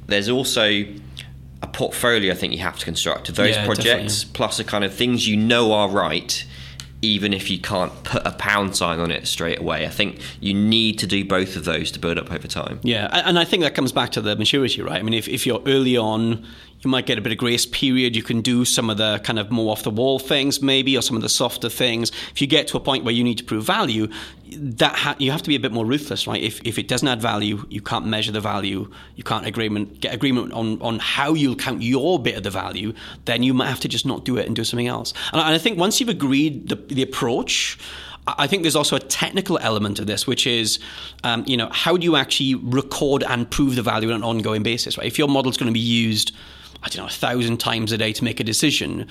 There's 0.05 0.29
also 0.29 0.85
a 1.61 1.67
portfolio 1.67 2.33
I 2.33 2.35
think 2.35 2.53
you 2.53 2.59
have 2.59 2.77
to 2.77 2.85
construct 2.85 3.29
of 3.29 3.35
those 3.35 3.55
Yeah, 3.55 3.65
projects, 3.65 4.19
definitely. 4.23 4.33
plus 4.37 4.57
the 4.57 4.63
kind 4.65 4.83
of 4.83 4.93
things 4.93 5.27
you 5.27 5.37
know 5.37 5.71
are 5.71 5.87
right, 5.87 6.45
even 7.01 7.33
if 7.33 7.49
you 7.49 7.57
can't 7.59 8.03
put 8.03 8.21
a 8.27 8.31
pound 8.31 8.75
sign 8.75 8.99
on 8.99 9.11
it 9.11 9.27
straight 9.27 9.59
away. 9.59 9.85
I 9.85 9.89
think 9.89 10.19
you 10.41 10.53
need 10.53 10.99
to 10.99 11.07
do 11.07 11.23
both 11.23 11.55
of 11.55 11.63
those 11.63 11.89
to 11.91 11.99
build 11.99 12.17
up 12.17 12.31
over 12.33 12.47
time. 12.47 12.81
Yeah, 12.83 13.07
and 13.25 13.39
I 13.39 13.45
think 13.45 13.63
that 13.63 13.75
comes 13.75 13.93
back 13.93 14.11
to 14.11 14.21
the 14.21 14.35
maturity, 14.35 14.81
right? 14.81 14.99
I 14.99 15.03
mean, 15.03 15.13
if, 15.13 15.29
if 15.29 15.45
you're 15.45 15.63
early 15.65 15.95
on, 15.95 16.45
you 16.83 16.91
might 16.91 17.05
get 17.05 17.17
a 17.17 17.21
bit 17.21 17.31
of 17.31 17.37
grace 17.37 17.65
period. 17.65 18.15
You 18.15 18.23
can 18.23 18.41
do 18.41 18.65
some 18.65 18.89
of 18.89 18.97
the 18.97 19.19
kind 19.23 19.39
of 19.39 19.51
more 19.51 19.71
off 19.71 19.83
the 19.83 19.89
wall 19.89 20.19
things, 20.19 20.61
maybe, 20.61 20.97
or 20.97 21.01
some 21.01 21.15
of 21.15 21.21
the 21.21 21.29
softer 21.29 21.69
things. 21.69 22.11
If 22.31 22.41
you 22.41 22.47
get 22.47 22.67
to 22.69 22.77
a 22.77 22.79
point 22.79 23.03
where 23.03 23.13
you 23.13 23.23
need 23.23 23.37
to 23.37 23.43
prove 23.43 23.65
value, 23.65 24.07
that 24.51 24.95
ha- 24.95 25.15
you 25.19 25.31
have 25.31 25.41
to 25.41 25.47
be 25.47 25.55
a 25.55 25.59
bit 25.59 25.71
more 25.71 25.85
ruthless, 25.85 26.27
right? 26.27 26.41
If, 26.41 26.61
if 26.65 26.77
it 26.77 26.87
doesn't 26.87 27.07
add 27.07 27.21
value, 27.21 27.65
you 27.69 27.81
can't 27.81 28.05
measure 28.05 28.31
the 28.31 28.41
value. 28.41 28.91
You 29.15 29.23
can't 29.23 29.45
agreement 29.45 30.01
get 30.01 30.13
agreement 30.13 30.53
on 30.53 30.81
on 30.81 30.99
how 30.99 31.33
you'll 31.33 31.55
count 31.55 31.81
your 31.81 32.19
bit 32.19 32.35
of 32.35 32.43
the 32.43 32.51
value. 32.51 32.93
Then 33.25 33.43
you 33.43 33.53
might 33.53 33.67
have 33.67 33.79
to 33.81 33.87
just 33.87 34.05
not 34.05 34.25
do 34.25 34.37
it 34.37 34.45
and 34.45 34.55
do 34.55 34.63
something 34.63 34.87
else. 34.87 35.13
And 35.31 35.41
I, 35.41 35.47
and 35.47 35.55
I 35.55 35.57
think 35.57 35.77
once 35.77 35.99
you've 35.99 36.09
agreed 36.09 36.69
the, 36.69 36.75
the 36.75 37.01
approach. 37.01 37.77
I 38.25 38.47
think 38.47 38.61
there's 38.61 38.77
also 38.77 38.95
a 38.95 39.01
technical 39.01 39.57
element 39.57 39.99
of 39.99 40.07
this, 40.07 40.25
which 40.25 40.47
is, 40.47 40.79
um, 41.25 41.43
you 41.45 41.57
know, 41.57 41.67
how 41.73 41.97
do 41.97 42.05
you 42.05 42.15
actually 42.15 42.55
record 42.55 43.21
and 43.21 43.51
prove 43.51 43.75
the 43.75 43.81
value 43.81 44.11
on 44.11 44.15
an 44.15 44.23
ongoing 44.23 44.63
basis, 44.63 44.97
right? 44.97 45.05
If 45.05 45.19
your 45.19 45.27
model's 45.27 45.57
going 45.57 45.67
to 45.67 45.73
be 45.73 45.81
used, 45.81 46.31
I 46.83 46.89
don't 46.89 46.97
know, 46.97 47.07
a 47.07 47.09
thousand 47.09 47.57
times 47.57 47.91
a 47.93 47.97
day 47.97 48.11
to 48.11 48.23
make 48.23 48.39
a 48.41 48.43
decision, 48.43 49.07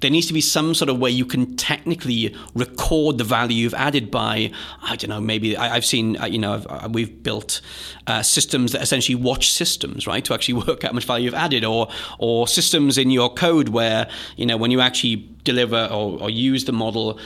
there 0.00 0.10
needs 0.10 0.26
to 0.26 0.34
be 0.34 0.42
some 0.42 0.74
sort 0.74 0.90
of 0.90 0.98
way 0.98 1.10
you 1.10 1.24
can 1.24 1.56
technically 1.56 2.36
record 2.54 3.16
the 3.16 3.24
value 3.24 3.56
you've 3.56 3.74
added 3.74 4.10
by, 4.10 4.50
I 4.82 4.96
don't 4.96 5.08
know, 5.08 5.20
maybe 5.20 5.56
I, 5.56 5.76
I've 5.76 5.86
seen, 5.86 6.20
uh, 6.20 6.26
you 6.26 6.38
know, 6.38 6.62
uh, 6.68 6.88
we've 6.92 7.22
built 7.22 7.62
uh, 8.06 8.22
systems 8.22 8.72
that 8.72 8.82
essentially 8.82 9.14
watch 9.14 9.50
systems, 9.50 10.06
right, 10.06 10.22
to 10.26 10.34
actually 10.34 10.54
work 10.66 10.84
out 10.84 10.90
how 10.90 10.92
much 10.92 11.06
value 11.06 11.24
you've 11.24 11.34
added, 11.34 11.64
or 11.64 11.88
or 12.18 12.46
systems 12.46 12.98
in 12.98 13.10
your 13.10 13.32
code 13.32 13.70
where, 13.70 14.08
you 14.36 14.44
know, 14.44 14.58
when 14.58 14.70
you 14.70 14.82
actually 14.82 15.26
deliver 15.44 15.88
or, 15.90 16.20
or 16.20 16.30
use 16.30 16.64
the 16.66 16.72
model, 16.72 17.18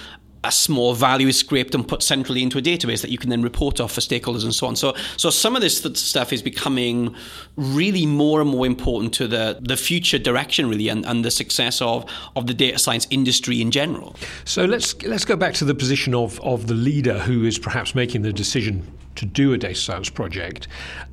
a 0.45 0.53
small 0.53 0.95
value 0.95 1.29
is 1.29 1.39
scraped 1.39 1.75
and 1.75 1.87
put 1.87 2.03
centrally 2.03 2.43
into 2.43 2.59
a 2.59 2.63
database 2.63 3.03
that 3.03 3.11
you 3.11 3.19
can 3.19 3.31
then 3.31 3.43
report 3.43 3.81
off 3.81 3.93
for 3.93 4.01
stakeholders 4.01 4.45
and 4.45 4.55
so 4.55 4.67
on. 4.67 4.77
So, 4.77 4.95
so 5.17 5.31
some 5.31 5.57
of 5.57 5.63
this 5.63 5.81
th- 5.81 5.97
stuff 5.97 6.33
is 6.33 6.43
becoming 6.43 7.15
really 7.57 8.07
more 8.07 8.41
and 8.41 8.49
more 8.49 8.67
important 8.67 9.13
to 9.15 9.27
the, 9.27 9.59
the 9.61 9.77
future 9.77 10.19
direction, 10.19 10.69
really, 10.69 10.89
and, 10.89 11.05
and 11.07 11.25
the 11.25 11.31
success 11.31 11.83
of, 11.83 12.09
of 12.37 12.47
the 12.47 12.55
data 12.55 12.79
science 12.79 13.07
industry 13.11 13.61
in 13.61 13.71
general. 13.71 14.15
So 14.45 14.65
let's 14.65 15.01
let's 15.03 15.25
go 15.25 15.37
back 15.37 15.55
to 15.55 15.65
the 15.65 15.75
position 15.75 16.15
of, 16.15 16.41
of 16.41 16.69
the 16.69 16.75
leader 16.75 17.19
who 17.19 17.45
is 17.45 17.59
perhaps 17.59 17.95
making 17.95 18.23
the 18.23 18.33
decision 18.33 18.87
to 19.17 19.27
do 19.27 19.53
a 19.53 19.59
data 19.59 19.75
science 19.75 20.09
project. 20.09 20.69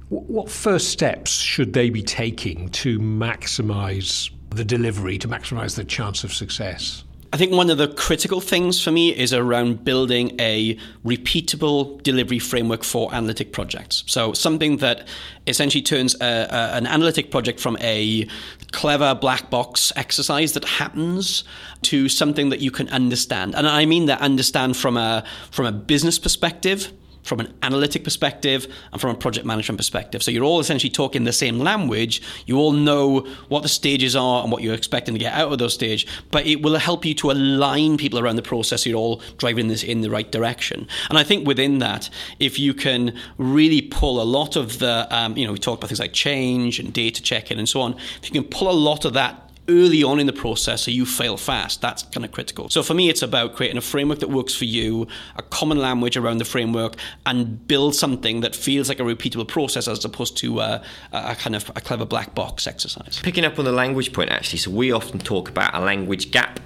What 0.10 0.52
first 0.52 0.90
steps 0.90 1.32
should 1.32 1.74
they 1.74 1.90
be 1.90 2.04
taking 2.04 2.70
to 2.70 3.00
maximise 3.00 4.30
the 4.52 4.64
delivery, 4.64 5.18
to 5.18 5.28
maximise 5.28 5.76
the 5.76 5.84
chance 5.84 6.24
of 6.24 6.32
success? 6.32 7.05
I 7.36 7.38
think 7.38 7.52
one 7.52 7.70
of 7.70 7.78
the 7.78 7.90
critical 7.90 8.40
things 8.40 8.82
for 8.82 8.92
me 8.92 9.14
is 9.14 9.34
around 9.34 9.84
building 9.84 10.40
a 10.40 10.78
repeatable 11.04 12.02
delivery 12.02 12.40
framework 12.40 12.86
for 12.86 13.14
analytic 13.14 13.52
projects. 13.52 14.06
So 14.08 14.32
something 14.32 14.78
that 14.78 15.06
essentially 15.46 15.82
turns 15.82 16.16
a, 16.22 16.48
a, 16.50 16.78
an 16.78 16.88
analytic 16.88 17.32
project 17.32 17.60
from 17.60 17.76
a 17.82 18.26
clever 18.72 19.14
black 19.16 19.50
box 19.50 19.92
exercise 19.98 20.54
that 20.54 20.64
happens 20.64 21.44
to 21.82 22.08
something 22.08 22.52
that 22.52 22.62
you 22.62 22.72
can 22.72 22.88
understand. 22.88 23.54
And 23.54 23.68
I 23.68 23.86
mean 23.86 24.06
that 24.06 24.22
understand 24.22 24.78
from 24.78 24.96
a 24.96 25.26
from 25.52 25.66
a 25.66 25.74
business 25.74 26.18
perspective 26.18 26.94
from 27.26 27.40
an 27.40 27.54
analytic 27.64 28.04
perspective 28.04 28.68
and 28.94 29.02
from 29.02 29.10
a 29.10 29.16
project 29.16 29.46
management 29.46 29.78
perspective. 29.78 30.24
So 30.24 30.32
you're 30.32 30.44
all 30.44 30.60
essentially 30.60 30.92
talking 30.92 31.24
the 31.24 31.34
same 31.34 31.60
language. 31.60 32.22
You 32.46 32.58
all 32.58 32.72
know 32.72 33.22
what 33.50 33.64
the 33.64 33.70
stages 33.70 34.16
are 34.16 34.44
and 34.44 34.52
what 34.52 34.62
you're 34.62 34.76
expecting 34.76 35.16
to 35.16 35.20
get 35.20 35.34
out 35.34 35.52
of 35.52 35.58
those 35.58 35.74
stages, 35.74 36.10
but 36.32 36.46
it 36.46 36.62
will 36.62 36.78
help 36.78 37.04
you 37.04 37.16
to 37.16 37.32
align 37.32 37.98
people 37.98 38.20
around 38.20 38.36
the 38.36 38.44
process 38.44 38.86
you're 38.86 38.98
all 38.98 39.22
driving 39.38 39.68
this 39.68 39.84
in 39.84 40.02
the 40.02 40.10
right 40.10 40.32
direction. 40.32 40.88
And 41.10 41.18
I 41.18 41.24
think 41.24 41.48
within 41.48 41.80
that, 41.80 42.10
if 42.40 42.60
you 42.60 42.74
can 42.76 43.18
really 43.38 43.82
pull 43.82 44.22
a 44.22 44.24
lot 44.24 44.56
of 44.56 44.78
the, 44.80 45.08
um, 45.10 45.36
you 45.36 45.46
know, 45.46 45.52
we 45.54 45.58
talked 45.58 45.82
about 45.82 45.90
things 45.90 46.00
like 46.00 46.14
change 46.14 46.80
and 46.80 46.94
data 46.94 47.22
checking 47.24 47.58
and 47.58 47.68
so 47.68 47.82
on, 47.82 47.96
if 48.22 48.26
you 48.26 48.40
can 48.40 48.50
pull 48.50 48.70
a 48.70 48.74
lot 48.74 49.04
of 49.04 49.14
that 49.14 49.45
early 49.68 50.04
on 50.04 50.20
in 50.20 50.28
the 50.28 50.34
process 50.34 50.84
so 50.84 50.92
you 50.92 51.06
fail 51.06 51.38
fast. 51.38 51.82
That's 51.82 52.04
kind 52.04 52.26
of 52.26 52.32
critical. 52.32 52.70
So 52.70 52.84
for 52.84 52.94
me, 52.94 53.10
it's 53.10 53.22
about 53.22 53.56
creating 53.56 53.78
a 53.78 53.82
framework 53.82 54.20
that 54.20 54.30
works 54.30 54.54
for 54.54 54.66
you, 54.66 55.08
a 55.36 55.42
common 55.42 55.80
language 55.80 56.18
around 56.18 56.38
the 56.38 56.46
framework, 56.46 56.96
and 57.26 57.68
build 57.68 57.96
something 57.96 58.42
that 58.42 58.56
feels 58.56 58.90
like 58.90 59.00
a 59.00 59.04
repeatable 59.04 59.48
process 59.48 59.88
as 59.88 60.04
opposed 60.06 60.38
to 60.38 60.60
uh, 60.60 60.84
a, 61.12 61.18
a 61.32 61.36
kind 61.36 61.56
of 61.56 61.70
a 61.76 61.82
clever 61.82 62.06
black 62.06 62.36
box 62.36 62.68
exercise. 62.68 63.20
Picking 63.24 63.46
up 63.46 63.58
on 63.60 63.66
the 63.66 63.72
language 63.72 64.14
point, 64.14 64.30
actually, 64.30 64.60
so 64.60 64.72
we 64.72 64.92
often 64.92 65.20
talk 65.20 65.50
about 65.50 65.74
a 65.74 65.80
language 65.80 66.32
gap. 66.32 66.60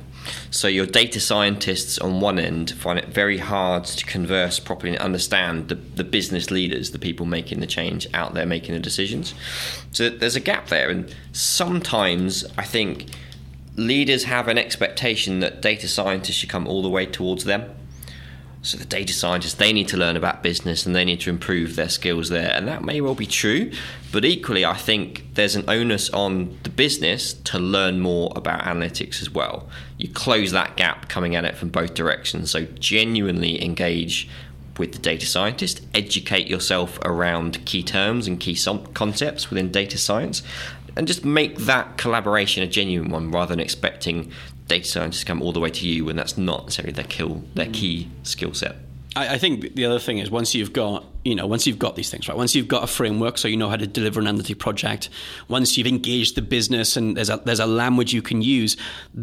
So 0.51 0.67
your 0.67 0.85
data 0.85 1.19
scientists 1.19 1.97
on 1.99 2.21
one 2.21 2.39
end 2.39 2.71
find 2.71 2.99
it 2.99 3.09
very 3.09 3.37
hard 3.37 3.85
to 3.85 4.05
converse 4.05 4.59
properly 4.59 4.93
and 4.93 5.01
understand 5.01 5.69
the, 5.69 5.75
the 5.75 6.03
business 6.03 6.51
leaders, 6.51 6.91
the 6.91 6.99
people 6.99 7.25
making 7.25 7.59
the 7.59 7.67
change 7.67 8.07
out 8.13 8.33
there 8.33 8.45
making 8.45 8.73
the 8.73 8.79
decisions. 8.79 9.33
So 9.91 10.09
there's 10.09 10.35
a 10.35 10.41
gap 10.41 10.67
there, 10.67 10.89
and 10.89 11.13
sometimes 11.31 12.45
I 12.57 12.63
think 12.63 13.07
leaders 13.75 14.25
have 14.25 14.47
an 14.47 14.57
expectation 14.57 15.39
that 15.39 15.61
data 15.61 15.87
scientists 15.87 16.35
should 16.35 16.49
come 16.49 16.67
all 16.67 16.81
the 16.81 16.89
way 16.89 17.05
towards 17.05 17.45
them. 17.45 17.73
So 18.61 18.77
the 18.77 18.85
data 18.85 19.13
scientists 19.13 19.53
they 19.53 19.71
need 19.71 19.87
to 19.87 19.97
learn 19.97 20.17
about 20.17 20.43
business 20.43 20.85
and 20.85 20.93
they 20.93 21.05
need 21.05 21.21
to 21.21 21.29
improve 21.29 21.75
their 21.75 21.87
skills 21.87 22.29
there, 22.29 22.51
and 22.53 22.67
that 22.67 22.83
may 22.83 22.99
well 22.99 23.15
be 23.15 23.25
true. 23.25 23.71
But 24.11 24.25
equally, 24.25 24.65
I 24.65 24.75
think 24.75 25.35
there's 25.35 25.55
an 25.55 25.63
onus 25.69 26.09
on 26.09 26.57
the 26.63 26.69
business 26.69 27.33
to 27.33 27.59
learn 27.59 27.99
more 27.99 28.33
about 28.35 28.63
analytics 28.63 29.21
as 29.21 29.29
well. 29.29 29.69
You 29.97 30.09
close 30.09 30.51
that 30.51 30.75
gap 30.75 31.07
coming 31.07 31.35
at 31.35 31.45
it 31.45 31.55
from 31.55 31.69
both 31.69 31.93
directions. 31.93 32.51
So 32.51 32.65
genuinely 32.79 33.63
engage 33.63 34.27
with 34.77 34.93
the 34.93 34.99
data 34.99 35.25
scientist, 35.25 35.85
educate 35.93 36.47
yourself 36.47 36.99
around 37.03 37.63
key 37.65 37.83
terms 37.83 38.27
and 38.27 38.39
key 38.39 38.57
concepts 38.93 39.49
within 39.49 39.71
data 39.71 39.97
science, 39.97 40.41
and 40.95 41.07
just 41.07 41.23
make 41.23 41.57
that 41.59 41.97
collaboration 41.97 42.63
a 42.63 42.67
genuine 42.67 43.09
one 43.09 43.31
rather 43.31 43.53
than 43.53 43.59
expecting 43.59 44.31
data 44.69 44.87
scientists 44.87 45.25
come 45.25 45.41
all 45.41 45.51
the 45.51 45.59
way 45.59 45.69
to 45.69 45.85
you 45.85 46.05
when 46.05 46.15
that's 46.15 46.37
not 46.37 46.63
necessarily 46.63 46.93
their 46.93 47.03
kill 47.03 47.43
their 47.55 47.65
mm. 47.65 47.73
key 47.73 48.09
skill 48.23 48.53
set. 48.53 48.77
I, 49.15 49.35
I 49.35 49.37
think 49.37 49.75
the 49.75 49.85
other 49.85 49.99
thing 49.99 50.19
is 50.19 50.31
once 50.31 50.55
you've 50.55 50.71
got 50.71 51.03
you 51.25 51.35
know 51.35 51.45
once 51.45 51.67
you've 51.67 51.79
got 51.79 51.95
these 51.95 52.09
things 52.09 52.29
right 52.29 52.37
once 52.37 52.55
you've 52.55 52.67
got 52.67 52.83
a 52.83 52.87
framework 52.87 53.37
so 53.37 53.47
you 53.47 53.57
know 53.57 53.67
how 53.67 53.75
to 53.75 53.85
deliver 53.85 54.21
an 54.21 54.27
analytic 54.27 54.59
project 54.59 55.09
once 55.49 55.77
you've 55.77 55.87
engaged 55.87 56.35
the 56.35 56.41
business 56.41 56.95
and 56.95 57.17
there's 57.17 57.29
a 57.29 57.37
there's 57.45 57.59
a 57.59 57.65
language 57.65 58.13
you 58.13 58.21
can 58.21 58.41
use 58.41 58.77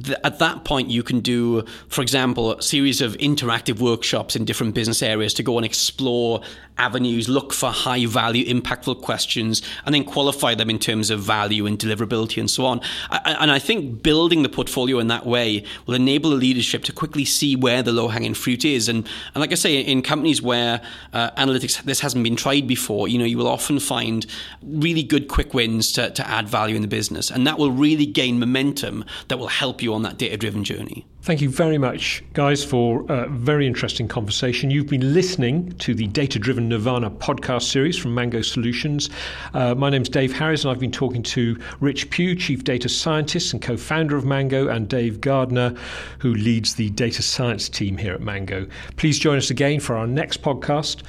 th- 0.05 0.19
at 0.23 0.39
that 0.39 0.65
point 0.65 0.91
you 0.91 1.03
can 1.03 1.21
do 1.21 1.65
for 1.89 2.03
example 2.03 2.53
a 2.53 2.63
series 2.63 3.01
of 3.01 3.15
interactive 3.15 3.81
workshops 3.81 4.37
in 4.37 4.45
different 4.45 4.75
business 4.75 5.03
areas 5.03 5.33
to 5.33 5.43
go 5.43 5.57
and 5.57 5.65
explore 5.65 6.43
avenues 6.79 7.29
look 7.29 7.53
for 7.53 7.71
high 7.71 8.07
value 8.07 8.45
impactful 8.47 9.01
questions 9.03 9.63
and 9.85 9.95
then 9.95 10.05
qualify 10.05 10.55
them 10.55 10.71
in 10.71 10.79
terms 10.79 11.11
of 11.11 11.21
value 11.21 11.67
and 11.67 11.79
deliverability 11.79 12.39
and 12.39 12.51
so 12.51 12.67
on 12.67 12.81
and 13.11 13.51
I 13.51 13.59
think 13.59 14.03
building 14.03 14.43
the 14.43 14.49
portfolio 14.49 14.99
in 14.99 15.09
that 15.09 15.27
way 15.27 15.65
will 15.87 15.95
enable 15.95 16.31
the 16.31 16.37
leadership 16.37 16.85
to 16.85 16.93
quickly 16.93 17.25
see 17.25 17.57
where 17.57 17.83
the 17.83 17.93
low 17.93 18.09
hanging 18.09 18.35
fruit 18.35 18.65
is 18.65 18.89
and 18.89 19.07
and 19.35 19.41
like 19.41 19.53
I 19.53 19.55
say 19.55 19.81
in 19.81 20.03
companies 20.03 20.43
where 20.43 20.81
uh, 21.13 21.31
analytics 21.33 21.83
this 21.83 22.01
hasn't 22.01 22.25
been 22.25 22.37
tried 22.37 22.67
before, 22.67 23.09
you 23.09 23.19
know, 23.19 23.25
you 23.25 23.39
will 23.39 23.49
often 23.49 23.79
find 23.79 24.27
really 24.63 25.03
good 25.03 25.29
quick 25.29 25.55
wins 25.55 25.93
to, 25.93 26.11
to 26.11 26.29
add 26.29 26.49
value 26.49 26.77
in 26.77 26.83
the 26.83 26.89
business. 26.89 27.31
And 27.31 27.47
that 27.47 27.59
will 27.59 27.73
really 27.73 28.07
gain 28.07 28.39
momentum 28.39 29.05
that 29.29 29.39
will 29.39 29.49
help 29.49 29.83
you 29.83 29.95
on 29.95 30.03
that 30.03 30.19
data 30.19 30.37
driven 30.37 30.65
journey. 30.65 31.07
Thank 31.27 31.41
you 31.41 31.51
very 31.51 31.77
much, 31.77 32.23
guys, 32.35 32.65
for 32.65 33.05
a 33.09 33.29
very 33.29 33.67
interesting 33.67 34.07
conversation. 34.07 34.71
You've 34.71 34.87
been 34.87 35.13
listening 35.13 35.73
to 35.79 35.93
the 35.93 36.07
Data 36.07 36.39
Driven 36.39 36.69
Nirvana 36.69 37.11
podcast 37.11 37.63
series 37.63 37.99
from 37.99 38.15
Mango 38.15 38.43
Solutions. 38.43 39.11
Uh, 39.53 39.75
my 39.75 39.91
name's 39.91 40.09
Dave 40.09 40.33
Harris, 40.33 40.63
and 40.63 40.71
I've 40.71 40.79
been 40.79 40.93
talking 40.93 41.25
to 41.25 41.59
Rich 41.81 42.11
Pugh, 42.11 42.37
Chief 42.37 42.63
Data 42.63 42.89
Scientist 42.89 43.53
and 43.53 43.61
co 43.61 43.77
founder 43.77 44.17
of 44.17 44.25
Mango, 44.25 44.69
and 44.69 44.89
Dave 44.89 45.21
Gardner, 45.21 45.75
who 46.21 46.33
leads 46.33 46.77
the 46.77 46.91
data 46.91 47.23
science 47.23 47.69
team 47.69 47.97
here 47.97 48.15
at 48.15 48.21
Mango. 48.21 48.69
Please 48.95 49.19
join 49.19 49.37
us 49.37 49.51
again 49.51 49.81
for 49.81 49.97
our 49.97 50.07
next 50.07 50.43
podcast 50.43 51.03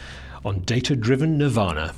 on 0.44 0.62
Data 0.62 0.96
Driven 0.96 1.38
Nirvana. 1.38 1.94